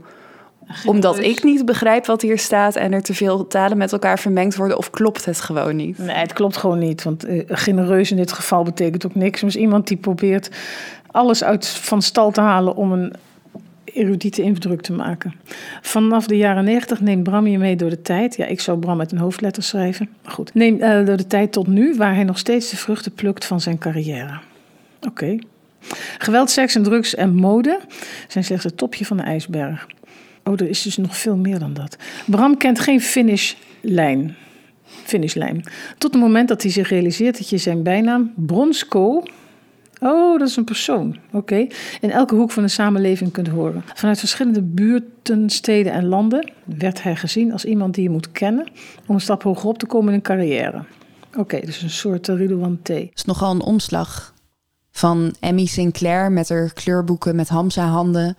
[0.86, 2.76] omdat ik niet begrijp wat hier staat...
[2.76, 4.76] en er te veel talen met elkaar vermengd worden...
[4.76, 5.98] of klopt het gewoon niet?
[5.98, 7.02] Nee, het klopt gewoon niet.
[7.02, 9.40] Want eh, genereus in dit geval betekent ook niks.
[9.40, 10.50] Dus iemand die probeert
[11.10, 13.12] alles uit van stal te halen om een
[13.84, 15.34] erudite indruk te maken.
[15.82, 18.36] Vanaf de jaren 90 neemt Bram je mee door de tijd.
[18.36, 20.08] Ja, ik zou Bram met een hoofdletter schrijven.
[20.22, 20.54] Maar goed.
[20.54, 23.60] Neem eh, door de tijd tot nu, waar hij nog steeds de vruchten plukt van
[23.60, 24.40] zijn carrière.
[25.06, 25.38] Oké.
[26.18, 27.80] Geweld, seks en drugs en mode
[28.28, 29.86] zijn slechts het topje van de ijsberg.
[30.44, 31.96] Oh, er is dus nog veel meer dan dat.
[32.26, 34.36] Bram kent geen finishlijn.
[34.84, 35.64] Finishlijn.
[35.98, 39.22] Tot het moment dat hij zich realiseert dat je zijn bijnaam Bronsko.
[40.00, 41.16] Oh, dat is een persoon.
[41.32, 41.66] Oké.
[42.00, 43.84] In elke hoek van de samenleving kunt horen.
[43.94, 48.66] Vanuit verschillende buurten, steden en landen werd hij gezien als iemand die je moet kennen
[49.06, 50.84] om een stap hoger op te komen in een carrière.
[51.36, 52.88] Oké, dus een soort uh, Ridouan T.
[52.88, 54.34] Het is nogal een omslag
[54.90, 58.36] van Emmy Sinclair met haar kleurboeken met Hamza-handen...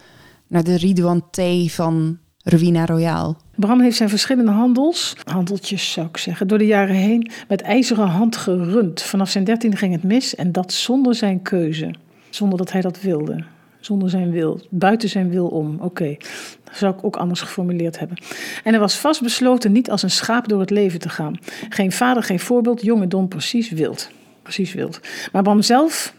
[0.48, 3.36] naar de Ridouan T van Ruina Royale.
[3.56, 8.08] Bram heeft zijn verschillende handels, handeltjes zou ik zeggen, door de jaren heen met ijzeren
[8.08, 9.02] hand gerund.
[9.02, 11.94] Vanaf zijn dertiende ging het mis en dat zonder zijn keuze.
[12.30, 13.44] Zonder dat hij dat wilde.
[13.80, 14.62] Zonder zijn wil.
[14.70, 15.78] Buiten zijn wil om.
[15.80, 16.16] Oké,
[16.64, 18.18] dat zou ik ook anders geformuleerd hebben.
[18.64, 21.38] En hij was vastbesloten niet als een schaap door het leven te gaan.
[21.70, 24.10] Geen vader, geen voorbeeld, jong en dom, precies wild.
[24.42, 25.00] Precies wild.
[25.32, 26.14] Maar Bram zelf,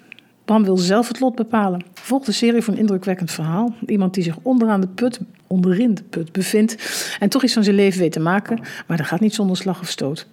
[0.47, 1.85] Bram wil zelf het lot bepalen.
[1.95, 3.75] Volg de serie van een indrukwekkend verhaal.
[3.87, 6.77] Iemand die zich onderaan de put, onderin de put bevindt
[7.21, 9.81] en toch iets van zijn leven weet te maken, maar dat gaat niet zonder slag
[9.81, 10.27] of stoot.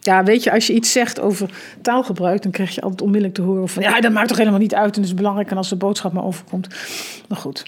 [0.00, 1.50] Ja, weet je, als je iets zegt over
[1.82, 4.74] taalgebruik, dan krijg je altijd onmiddellijk te horen van ja, dat maakt toch helemaal niet
[4.74, 6.68] uit en dat is belangrijk en als de boodschap maar overkomt.
[7.28, 7.64] Maar goed.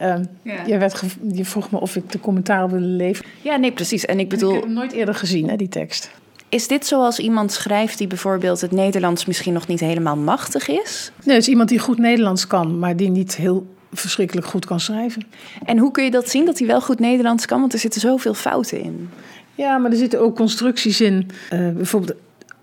[0.00, 0.66] Uh, ja.
[0.66, 3.30] je, werd je vroeg me of ik de commentaar wilde leveren.
[3.42, 4.04] Ja, nee, precies.
[4.04, 4.48] En ik bedoel.
[4.48, 6.10] Ik heb hem nooit eerder gezien, hè, die tekst.
[6.52, 11.12] Is dit zoals iemand schrijft die bijvoorbeeld het Nederlands misschien nog niet helemaal machtig is?
[11.24, 14.80] Nee, het is iemand die goed Nederlands kan, maar die niet heel verschrikkelijk goed kan
[14.80, 15.22] schrijven.
[15.64, 17.60] En hoe kun je dat zien, dat hij wel goed Nederlands kan?
[17.60, 19.08] Want er zitten zoveel fouten in.
[19.54, 21.30] Ja, maar er zitten ook constructies in.
[21.50, 22.18] Eh, bijvoorbeeld,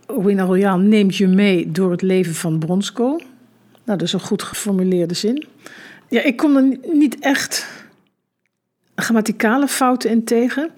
[0.08, 3.08] Rowena Royal neemt je mee door het leven van Bronsko.
[3.84, 5.45] Nou, dat is een goed geformuleerde zin.
[6.10, 7.67] Ja, ik kom er ni- niet echt
[8.95, 10.69] grammaticale fouten in tegen.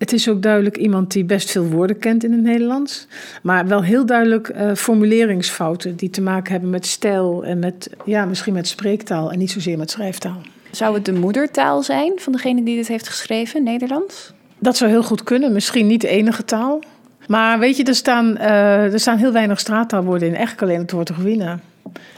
[0.00, 3.06] Het is ook duidelijk iemand die best veel woorden kent in het Nederlands.
[3.42, 8.24] Maar wel heel duidelijk eh, formuleringsfouten die te maken hebben met stijl en met, ja,
[8.24, 10.40] misschien met spreektaal en niet zozeer met schrijftaal.
[10.70, 14.32] Zou het de moedertaal zijn van degene die dit heeft geschreven, Nederlands?
[14.58, 15.52] Dat zou heel goed kunnen.
[15.52, 16.82] Misschien niet de enige taal.
[17.26, 20.34] Maar weet je, er staan, eh, er staan heel weinig straattaalwoorden in.
[20.34, 21.58] Eigenlijk alleen het woord ruïne.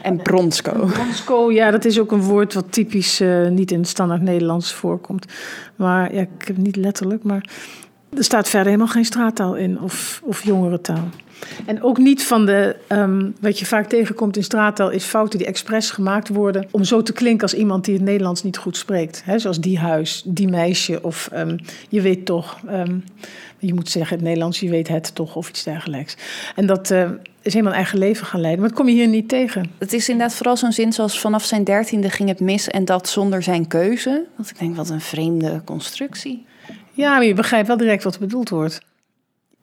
[0.01, 0.85] En Bronsko.
[0.85, 4.73] Bronsko, ja, dat is ook een woord wat typisch eh, niet in het standaard Nederlands
[4.73, 5.25] voorkomt.
[5.75, 7.49] Maar ja, ik heb het niet letterlijk, maar
[8.17, 11.09] er staat verder helemaal geen straattaal in of, of jongerentaal.
[11.65, 15.47] En ook niet van de, ehm, wat je vaak tegenkomt in straattaal, is fouten die
[15.47, 19.21] expres gemaakt worden om zo te klinken als iemand die het Nederlands niet goed spreekt.
[19.25, 21.57] Hè, zoals die huis, die meisje of ehm,
[21.89, 22.59] je weet toch.
[22.67, 22.97] ehm,
[23.59, 26.17] je moet zeggen het Nederlands, je weet het toch of iets dergelijks.
[26.55, 27.09] En dat eh,
[27.43, 28.61] is helemaal een eigen leven gaan leiden.
[28.61, 29.71] Maar dat kom je hier niet tegen.
[29.77, 33.09] Het is inderdaad vooral zo'n zin zoals vanaf zijn dertiende ging het mis en dat
[33.09, 34.25] zonder zijn keuze.
[34.37, 36.45] Dat ik denk, wat een vreemde constructie.
[36.91, 38.79] Ja, maar je begrijpt wel direct wat er bedoeld wordt.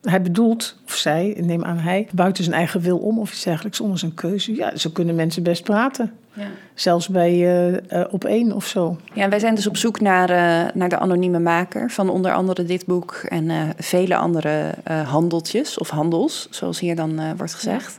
[0.01, 3.77] Hij bedoelt, of zij, neem aan hij, buiten zijn eigen wil om of iets dergelijks,
[3.77, 4.55] zonder zijn keuze.
[4.55, 6.11] Ja, zo kunnen mensen best praten.
[6.33, 6.47] Ja.
[6.73, 8.97] Zelfs bij eh, eh, op één of zo.
[9.13, 12.63] Ja, wij zijn dus op zoek naar, eh, naar de anonieme maker van onder andere
[12.63, 14.73] dit boek en vele andere
[15.05, 17.97] handeltjes of handels, zoals hier dan wordt gezegd.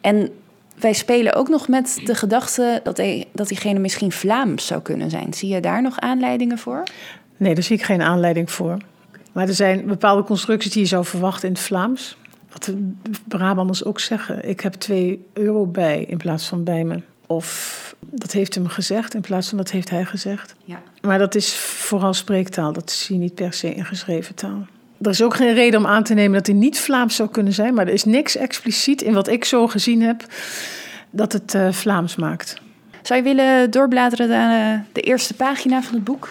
[0.00, 0.30] En
[0.78, 5.10] wij spelen ook nog met de gedachte dat, hij, dat diegene misschien Vlaams zou kunnen
[5.10, 5.34] zijn.
[5.34, 6.82] Zie je daar nog aanleidingen voor?
[7.36, 8.76] Nee, daar zie ik geen aanleiding voor.
[9.36, 12.16] Maar er zijn bepaalde constructies die je zou verwachten in het Vlaams.
[12.52, 12.92] Wat de
[13.28, 14.48] Brabanders ook zeggen.
[14.48, 17.02] Ik heb 2 euro bij in plaats van bij me.
[17.26, 20.54] Of dat heeft hem gezegd in plaats van dat heeft hij gezegd.
[20.64, 20.82] Ja.
[21.00, 22.72] Maar dat is vooral spreektaal.
[22.72, 24.66] Dat zie je niet per se in geschreven taal.
[25.00, 27.52] Er is ook geen reden om aan te nemen dat hij niet Vlaams zou kunnen
[27.52, 27.74] zijn.
[27.74, 30.24] Maar er is niks expliciet in wat ik zo gezien heb
[31.10, 32.60] dat het eh, Vlaams maakt.
[33.02, 36.28] Zou je willen doorbladeren naar de eerste pagina van het boek?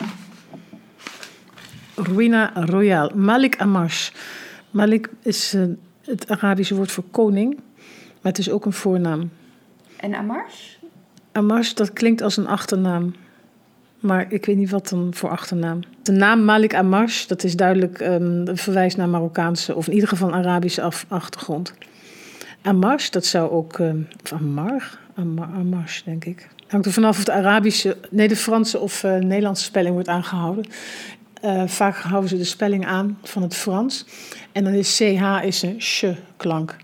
[1.96, 4.10] Ruina Royal, Malik Amash.
[4.70, 5.64] Malik is eh,
[6.06, 7.56] het Arabische woord voor koning,
[8.22, 9.30] maar het is ook een voornaam.
[9.98, 10.80] En Amars?
[11.32, 13.16] Amash, dat klinkt als een achternaam.
[14.00, 15.80] Maar ik weet niet wat dan voor achternaam.
[16.02, 20.10] De naam Malik Amash, dat is duidelijk ehm, een verwijs naar Marokkaanse, of in ieder
[20.10, 21.74] geval Arabische af- achtergrond.
[22.62, 26.48] Amash, dat zou ook, ehm, of Amar, Amar, Amash, denk ik.
[26.68, 30.66] Hangt er vanaf of de Arabische, nee, de Franse of eh, Nederlandse spelling wordt aangehouden.
[31.46, 34.06] Eh, vaak houden ze de spelling aan van het Frans.
[34.52, 36.76] En dan is CH is een sh-klank.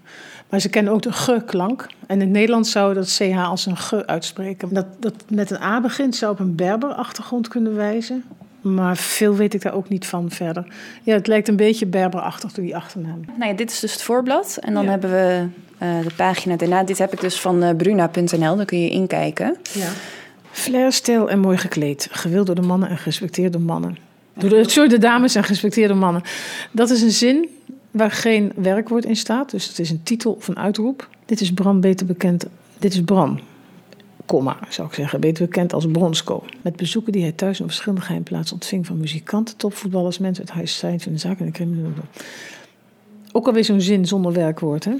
[0.50, 1.88] Maar ze kennen ook de ge-klank.
[2.08, 4.74] En in het Nederlands zou dat CH als een ge uitspreken.
[4.74, 8.24] Dat, dat met een A begint zou op een Berber-achtergrond kunnen wijzen.
[8.62, 10.66] Maar veel weet ik daar ook niet van verder.
[11.04, 13.20] Ja, het lijkt een beetje Berberachtig door die achternaam.
[13.38, 14.58] Nou ja, dit is dus het voorblad.
[14.62, 14.90] En dan Ja.
[14.90, 15.48] hebben we
[15.78, 16.84] eh, de pagina daarna.
[16.84, 18.56] Dit heb ik dus van eh, bruna.nl.
[18.56, 19.58] Daar kun je inkijken.
[19.72, 19.88] Ja.
[20.52, 22.08] Flair, stijl en mooi gekleed.
[22.12, 24.10] Gewild door de mannen en gerespecteerd door mannen.
[24.34, 26.22] Door de, sorry, de dames en gerespecteerd door mannen.
[26.72, 27.50] Dat is een zin
[27.92, 29.52] waar geen werkwoord in staat.
[29.52, 31.10] Dus het is een titel of een uitroep.
[31.26, 32.46] Dit is Bram beter bekend.
[32.80, 33.40] Dit is Bram,
[34.26, 35.20] komma, zou ik zeggen.
[35.20, 36.44] Beter bekend als Bronsko.
[36.62, 38.86] Met bezoeken die hij thuis op verschillende geheimplaatsen ontving.
[38.86, 41.94] Van muzikanten, topvoetballers, mensen uit huis zijn van de zaken en de criminelen.
[43.32, 44.86] Ook alweer zo'n zin zonder werkwoord.
[44.86, 44.94] Hè?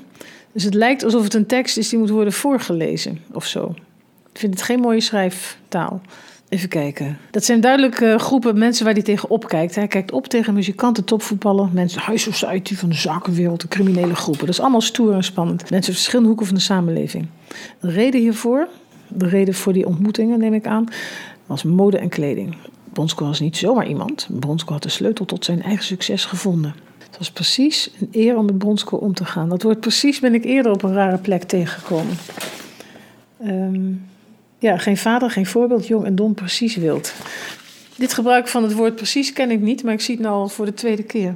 [0.52, 3.76] Dus het lijkt alsof het een tekst is die moet worden voorgelezen of zo.
[4.34, 6.02] Ik vind het geen mooie schrijftaal.
[6.52, 7.18] Even kijken.
[7.30, 9.76] Dat zijn duidelijk groepen mensen waar hij tegen opkijkt.
[9.76, 14.46] Hij kijkt op tegen muzikanten, topvoetballen, mensen, high society van de zakenwereld, de criminele groepen.
[14.46, 15.60] Dat is allemaal stoer en spannend.
[15.62, 17.28] Mensen uit verschillende hoeken van de samenleving.
[17.80, 18.68] De reden hiervoor,
[19.08, 20.86] de reden voor die ontmoetingen, neem ik aan,
[21.46, 22.56] was mode en kleding.
[22.94, 24.28] Bronsko was niet zomaar iemand.
[24.30, 26.76] Bronsko had de sleutel tot zijn eigen succes gevonden.
[26.98, 29.50] Het was precies een eer om met Bronsko om te gaan.
[29.50, 32.16] Dat woord precies ben ik eerder op een rare plek tegengekomen.
[33.40, 33.94] Ehm,
[34.62, 37.14] ja, geen vader, geen voorbeeld, jong en dom, precies wild.
[37.98, 40.48] Dit gebruik van het woord precies ken ik niet, maar ik zie het nou al
[40.48, 41.36] voor de tweede keer.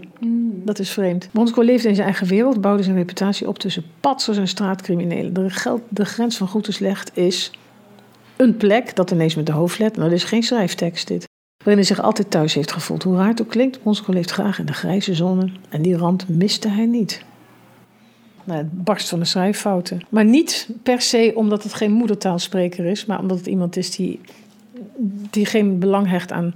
[0.63, 1.29] Dat is vreemd.
[1.31, 5.33] Bronsko leefde in zijn eigen wereld, bouwde zijn reputatie op tussen patsers en straatcriminelen.
[5.89, 7.51] De, grens van goed en slecht is
[8.35, 11.27] een plek, dat ineens met de hoofdlet, nou, dit is geen schrijftekst dit.
[11.57, 13.03] Waarin hij zich altijd thuis heeft gevoeld.
[13.03, 16.29] Hoe raar het ook klinkt, Bronsko leeft graag in de grijze zone en die rand
[16.29, 17.23] miste hij niet.
[18.45, 20.01] Nou, het barst van de schrijffouten.
[20.09, 24.19] Maar niet per se omdat het geen moedertaalspreker is, maar omdat het iemand is die,
[25.29, 26.53] die geen belang hecht aan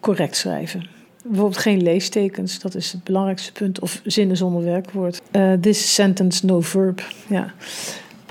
[0.00, 0.86] correct schrijven.
[1.24, 3.80] Bijvoorbeeld geen leestekens, dat is het belangrijkste punt.
[3.80, 5.22] Of zinnen zonder werkwoord.
[5.30, 7.02] Eh, this sentence no verb.
[7.26, 7.52] Ja.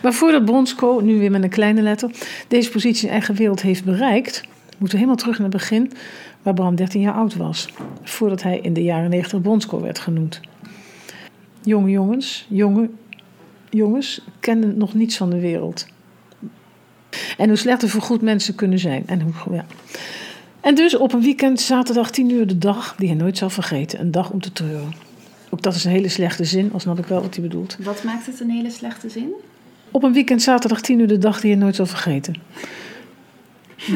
[0.01, 2.11] Maar voordat Bronsko, nu weer met een kleine letter,
[2.47, 5.91] deze positie in eigen wereld heeft bereikt, moeten we helemaal terug naar het begin,
[6.41, 7.67] waar Bram 13 jaar oud was.
[8.03, 10.39] Voordat hij in de jaren 90 Bronsko werd genoemd.
[11.61, 12.89] Jonge jongens, jonge
[13.69, 15.87] jongens kenden nog niets van de wereld.
[17.37, 19.03] En hoe slechter voorgoed mensen kunnen zijn.
[19.05, 19.65] En, hoe, ja.
[20.61, 23.99] en dus op een weekend, zaterdag 10 uur, de dag die hij nooit zal vergeten.
[23.99, 24.93] Een dag om te treuren.
[25.49, 27.77] Ook dat is een hele slechte zin, al snap ik wel wat hij bedoelt.
[27.83, 29.31] Wat maakt het een hele slechte zin?
[29.91, 32.35] Op een weekend, zaterdag 10 uur, de dag die hij nooit zal vergeten.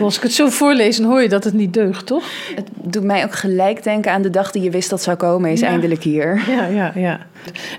[0.01, 2.23] Als ik het zo voorlees, dan hoor je dat het niet deugt, toch?
[2.55, 5.51] Het doet mij ook gelijk denken aan de dag die je wist dat zou komen,
[5.51, 5.67] is Ja.
[5.67, 6.43] eindelijk hier.
[6.49, 7.19] Ja, ja, ja.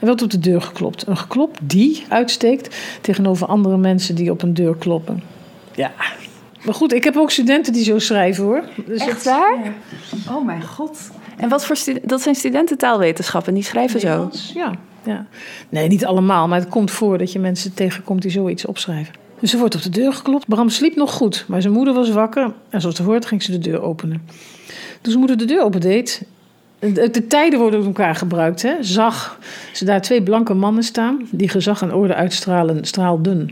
[0.01, 1.07] Er wordt op de deur geklopt.
[1.07, 5.23] Een geklop die uitsteekt tegenover andere mensen die op een deur kloppen.
[5.75, 5.93] Ja.
[6.65, 8.63] Maar goed, ik heb ook studenten die zo schrijven hoor.
[8.87, 9.59] Dus Echt het- waar?
[10.31, 10.99] Oh mijn god.
[11.37, 14.07] En wat voor dat zijn studenten taalwetenschappen, die schrijven zo.
[14.07, 14.73] Nederlands, Ja,
[15.05, 15.27] ja.
[15.69, 19.15] Nee, niet allemaal, maar het komt voor dat je mensen tegenkomt die zoiets opschrijven.
[19.41, 20.49] Dus er wordt op de deur geklopt.
[20.49, 22.53] Bram sliep nog goed, maar zijn moeder was wakker.
[22.69, 24.23] En zoals het hoort ging ze de deur openen.
[25.01, 26.23] Toen zijn moeder de deur opendeed...
[26.79, 28.63] De, de tijden worden door elkaar gebruikt.
[28.63, 28.75] Hè?
[28.81, 29.39] Zag
[29.73, 31.29] ze daar twee blanke mannen staan...
[31.31, 33.51] die gezag en orde uitstralen, straalden.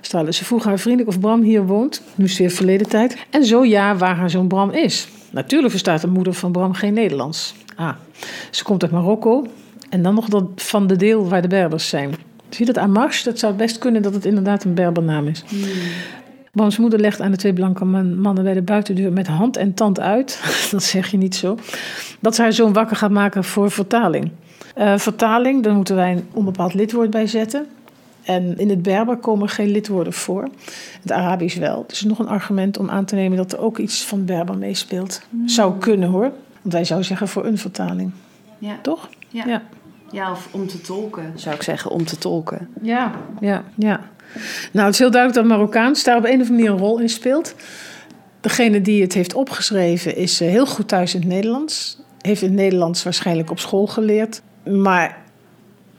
[0.00, 0.34] Stralen.
[0.34, 2.02] Ze vroeg haar vriendelijk of Bram hier woont.
[2.14, 3.16] Nu is weer verleden tijd.
[3.30, 5.08] En zo ja, waar haar zoon Bram is.
[5.30, 7.54] Natuurlijk verstaat de moeder van Bram geen Nederlands.
[7.76, 7.94] Ah,
[8.50, 9.46] ze komt uit Marokko.
[9.88, 12.14] En dan nog dat van de deel waar de Berbers zijn.
[12.48, 13.22] Zie je dat Amash?
[13.22, 15.44] Dat zou best kunnen dat het inderdaad een Berbernaam is.
[16.52, 19.74] Brams moeder legt aan de twee blanke man- mannen bij de buitendeur met hand en
[19.74, 20.40] tand uit.
[20.70, 21.58] dat zeg je niet zo.
[22.20, 24.30] Dat ze haar zoon wakker gaat maken voor vertaling.
[24.74, 27.66] Eh, vertaling, daar moeten wij een onbepaald lidwoord bij zetten.
[28.22, 30.48] En in het Berber komen geen lidwoorden voor.
[31.02, 31.84] Het Arabisch wel.
[31.86, 35.22] Dus nog een argument om aan te nemen dat er ook iets van Berber meespeelt.
[35.46, 36.30] Zou kunnen hoor.
[36.62, 38.10] Want wij zouden zeggen voor een vertaling.
[38.58, 38.78] Ja.
[38.82, 39.08] Toch?
[39.28, 39.46] Ja.
[39.46, 39.62] Ja.
[40.10, 42.68] Ja, of om te tolken, zou ik zeggen, om te tolken.
[42.82, 44.00] Ja, ja, ja.
[44.72, 47.00] Nou, het is heel duidelijk dat Marokkaans daar op een of andere manier een rol
[47.00, 47.54] in speelt.
[48.40, 51.98] Degene die het heeft opgeschreven is eh, heel goed thuis in het Nederlands.
[52.20, 54.42] Heeft in het Nederlands waarschijnlijk op school geleerd.
[54.64, 55.18] Maar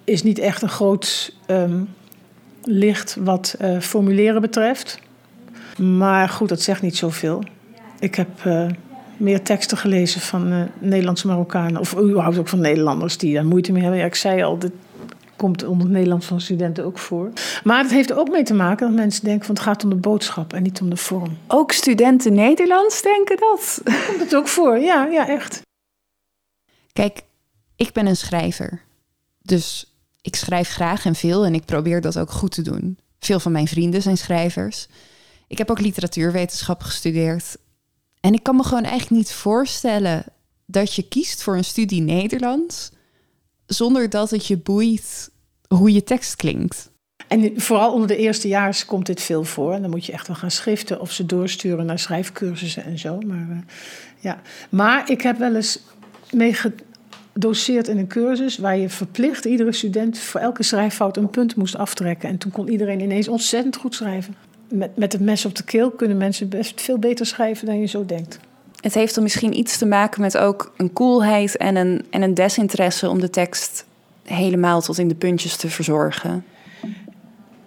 [0.04, 1.82] is niet echt een groot ehm,
[2.64, 5.00] licht wat eh, formuleren betreft.
[5.78, 7.44] Maar goed, dat zegt niet zoveel.
[8.00, 8.68] Ik heb eh,
[9.18, 11.80] meer teksten gelezen van eh, Nederlandse Marokkanen.
[11.80, 14.00] Of überhaupt ook van Nederlanders die daar moeite mee hebben.
[14.00, 14.72] Ja, ik zei al, dit
[15.38, 17.32] komt onder het Nederlands van studenten ook voor.
[17.64, 19.90] Maar het heeft er ook mee te maken dat mensen denken van het gaat om
[19.90, 21.38] de boodschap en niet om de vorm.
[21.48, 23.82] Ook studenten Nederlands denken dat.
[24.08, 24.78] Komt het ook voor?
[24.78, 25.62] Ja, ja, echt.
[26.94, 27.22] Kijk,
[27.76, 28.82] ik ben een schrijver.
[29.42, 32.98] Dus ik schrijf graag en veel en ik probeer dat ook goed te doen.
[33.20, 34.88] Veel van mijn vrienden zijn schrijvers.
[35.48, 37.58] Ik heb ook literatuurwetenschap gestudeerd.
[38.20, 40.26] En ik kan me gewoon eigenlijk niet voorstellen
[40.66, 42.92] dat je kiest voor een studie Nederlands
[43.66, 45.30] zonder dat het je boeit
[45.68, 46.90] hoe je tekst klinkt.
[47.28, 49.74] En vooral onder de eerstejaars komt dit veel voor.
[49.74, 53.20] En dan moet je echt wel gaan schriften of ze doorsturen naar schrijfcursussen en zo.
[53.20, 53.58] Maar, eh,
[54.20, 54.42] ja.
[54.70, 55.80] maar ik heb wel eens
[56.32, 56.54] mee
[57.34, 61.76] gedoseerd in een cursus waar je verplicht iedere student voor elke schrijffout een punt moest
[61.76, 62.30] aftrekken.
[62.30, 64.36] En toen kon iedereen ineens ontzettend goed schrijven.
[64.70, 67.86] Met, met het mes op de keel kunnen mensen best veel beter schrijven dan je
[67.86, 68.40] zo denkt.
[68.82, 72.34] Het heeft dan misschien iets te maken met ook een coolheid en een, en een
[72.34, 73.86] desinteresse om de tekst
[74.24, 76.46] helemaal tot in de puntjes te verzorgen.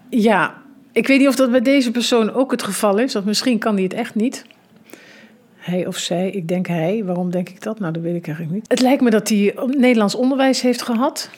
[0.08, 0.54] Ja,
[0.92, 3.12] ik weet niet of dat bij deze persoon ook het geval is.
[3.12, 4.44] Want misschien kan hij het echt niet.
[5.56, 7.02] Hij of zij, ik denk hij.
[7.04, 7.78] Waarom denk ik dat?
[7.78, 8.64] Nou, dat weet ik eigenlijk niet.
[8.68, 11.30] Het lijkt me dat hij Nederlands onderwijs heeft gehad.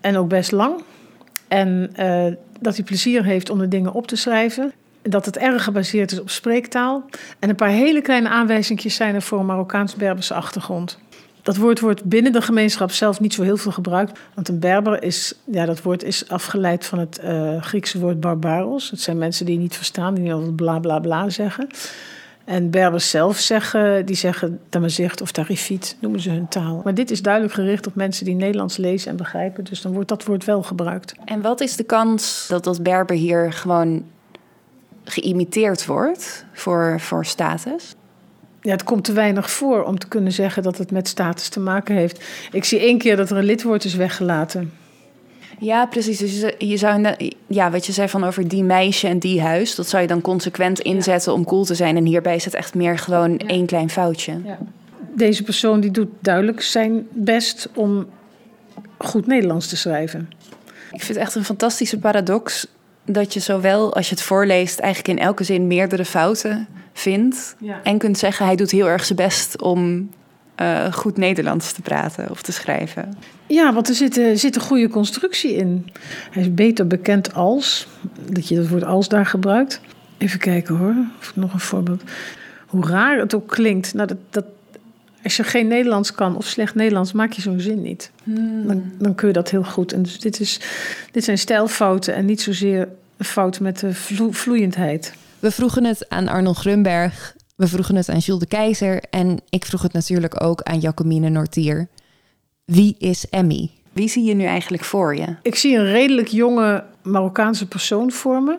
[0.00, 0.82] En ook best lang.
[1.48, 2.26] En eh,
[2.60, 4.72] dat hij plezier heeft om de dingen op te schrijven.
[5.02, 7.04] Dat het erg gebaseerd is op spreektaal.
[7.38, 10.98] En een paar hele kleine aanwijzingjes zijn er voor een Marokkaans-Berberse achtergrond.
[11.42, 14.18] Dat woord wordt binnen de gemeenschap zelf niet zo heel veel gebruikt.
[14.34, 18.90] Want een Berber is, ja, dat woord is afgeleid van het eh, Griekse woord barbaros.
[18.90, 21.68] Het zijn mensen die niet verstaan, die altijd bla bla bla zeggen.
[22.44, 26.80] En Berbers zelf zeggen, die zeggen tamazicht of tarifiet, noemen ze hun taal.
[26.84, 29.64] Maar dit is duidelijk gericht op mensen die Nederlands lezen en begrijpen.
[29.64, 31.14] Dus dan wordt dat woord wel gebruikt.
[31.24, 34.04] En wat is de kans dat dat Berber hier gewoon
[35.04, 37.94] geïmiteerd wordt voor, voor status?
[38.60, 41.60] Ja, het komt te weinig voor om te kunnen zeggen dat het met status te
[41.60, 42.24] maken heeft.
[42.52, 44.72] Ik zie één keer dat er een lidwoord is weggelaten.
[45.58, 46.18] Ja, precies.
[46.18, 47.14] Dus je- zou,
[47.46, 50.20] ja, wat je zei van over die meisje en die huis, dat zou je dan
[50.20, 51.96] consequent inzetten om cool te zijn.
[51.96, 54.40] En hierbij is het echt meer gewoon één klein foutje.
[55.14, 58.06] Deze persoon die doet duidelijk zijn best om
[58.98, 60.30] goed Nederlands te schrijven.
[60.92, 62.66] Ik vind het echt een fantastische paradox
[63.04, 67.56] dat je zowel als je het voorleest eigenlijk in elke zin meerdere fouten vindt.
[67.58, 67.80] Ja.
[67.82, 70.10] En kunt zeggen hij doet heel erg zijn best om
[70.54, 73.16] eh, goed Nederlands te praten of te schrijven?
[73.46, 75.90] Ja, want er zit, er zit een goede constructie in.
[76.30, 77.86] Hij is beter bekend als,
[78.30, 79.80] dat je dat woord als daar gebruikt.
[80.18, 82.02] Even kijken hoor, of nog een voorbeeld.
[82.66, 83.94] Hoe raar het ook klinkt.
[83.94, 84.44] Nou, dat, dat,
[85.22, 88.10] als je geen Nederlands kan of slecht Nederlands, maak je zo'n zin niet.
[88.64, 89.92] Dan, dan kun je dat heel goed.
[89.92, 90.60] En dus dit, is,
[91.12, 95.12] dit zijn stijlfouten en niet zozeer een fout met de vlo- vloeiendheid.
[95.38, 99.64] We vroegen het aan Arnold Grunberg, we vroegen het aan Jules de Keizer en ik
[99.64, 101.88] vroeg het natuurlijk ook aan Jacomine Nortier.
[102.64, 103.70] Wie is Emmy?
[103.92, 105.36] Wie zie je nu eigenlijk voor je?
[105.42, 108.58] Ik zie een redelijk jonge Marokkaanse persoon voor me.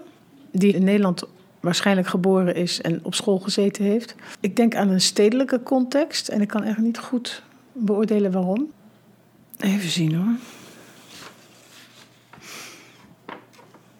[0.51, 1.23] Die in Nederland
[1.61, 4.15] waarschijnlijk geboren is en op school gezeten heeft.
[4.39, 8.71] Ik denk aan een stedelijke context en ik kan echt niet goed beoordelen waarom.
[9.59, 10.35] Even zien hoor.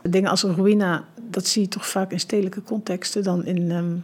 [0.02, 3.96] Dingen als een ruïna, dat zie je toch vaak in stedelijke contexten dan in, ehm,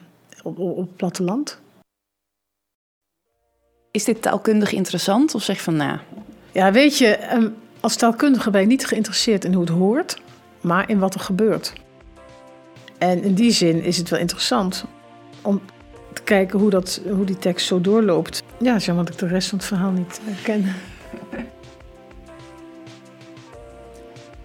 [0.44, 1.60] op, op, platteland.
[3.92, 6.00] Is dit taalkundig interessant of zeg van nou,
[6.52, 7.50] Ja, weet je, ehm,
[7.80, 10.22] als taalkundige ben je niet geïnteresseerd in hoe het hoort,
[10.62, 11.74] maar in wat er gebeurt.
[12.98, 14.86] En in die zin is het wel interessant
[15.42, 15.62] om
[16.14, 18.44] te kijken hoe, dat, hoe die tekst zo doorloopt.
[18.60, 20.66] Ja, zeg want ik de rest van het verhaal niet eh, ken.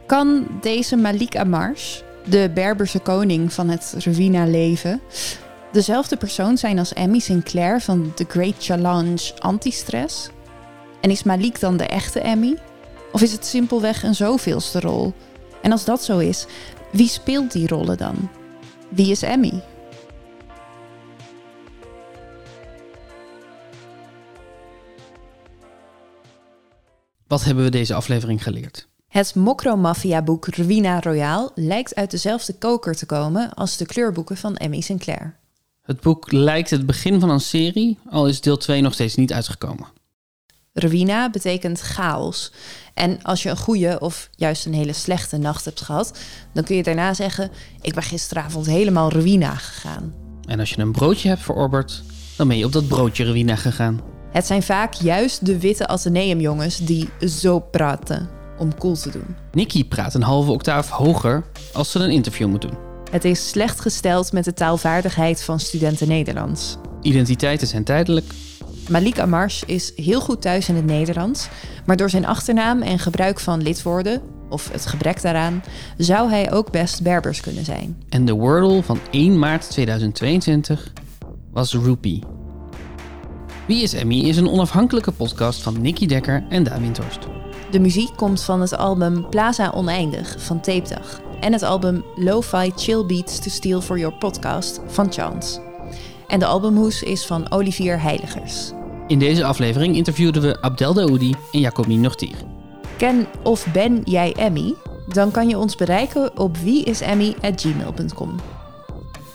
[0.07, 5.01] kan deze Malik Amarsh, de Berberse koning van het Ruïna-leven,
[5.73, 10.29] dezelfde persoon zijn als Emmy Sinclair van The Great Challenge Antistress?
[11.01, 12.59] En is Malik dan de echte Emmy?
[13.13, 15.13] Of is het simpelweg een zoveelste rol?
[15.63, 16.47] En als dat zo is,
[16.91, 18.31] wie speelt die rollen dan?
[18.95, 19.63] Wie is Emmy?
[27.27, 28.89] Wat hebben we deze aflevering geleerd?
[29.09, 34.81] Het Mokro-maffia-boek Ruina Royale lijkt uit dezelfde koker te komen als de kleurboeken van Emmy
[34.81, 35.37] Sinclair.
[35.83, 39.33] Het boek lijkt het begin van een serie, al is deel 2 nog steeds niet
[39.33, 39.87] uitgekomen.
[40.75, 42.53] Ruïna betekent chaos.
[42.95, 46.19] En als je een goede of juist een hele slechte nacht hebt gehad,
[46.53, 47.51] dan kun je daarna zeggen:
[47.81, 50.15] Ik ben gisteravond helemaal ruïna gegaan.
[50.47, 52.03] En als je een broodje hebt verorberd,
[52.37, 54.01] dan ben je op dat broodje ruïna gegaan.
[54.31, 59.37] Het zijn vaak juist de witte ateneumjongens die zo praten om cool te doen.
[59.53, 62.79] Nikki praat een halve octaaf hoger als ze een interview moet doen.
[63.11, 66.77] Het is slecht gesteld met de taalvaardigheid van studenten Nederlands.
[67.03, 68.35] Identiteiten zijn tijdelijk.
[68.89, 71.49] Malik Amarsh is heel goed thuis in het Nederlands,
[71.87, 75.63] maar door zijn achternaam en gebruik van lidwoorden, of het gebrek daaraan,
[75.97, 78.03] zou hij ook best Berbers kunnen zijn.
[78.09, 80.93] En de Wordle van 1 maart 2022
[81.53, 82.23] was Rupee.
[83.67, 87.19] Wie is Emmy is een onafhankelijke podcast van Nicky Dekker en Daan Windhorst.
[87.71, 93.07] De muziek komt van het album Plaza Oneindig van Tapedag en het album Lo-Fi Chill
[93.07, 95.72] Beats to Steal for Your Podcast van Chance.
[96.33, 98.71] En de albumhoes is van Olivier Heiligers.
[99.07, 102.37] In deze aflevering interviewden we Abdel Daoudi en Jacobine Nortier.
[102.97, 104.75] Ken of ben jij Emmy?
[105.09, 108.37] Dan kan je ons bereiken op wieisemmy@gmail.com.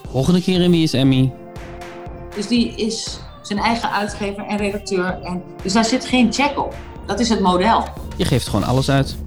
[0.10, 1.34] Volgende keer in Wie is Emmy?
[2.36, 5.20] Dus die is zijn eigen uitgever en redacteur.
[5.22, 6.76] En, dus daar zit geen check op.
[7.06, 7.84] Dat is het model.
[8.16, 9.18] Je geeft gewoon alles uit.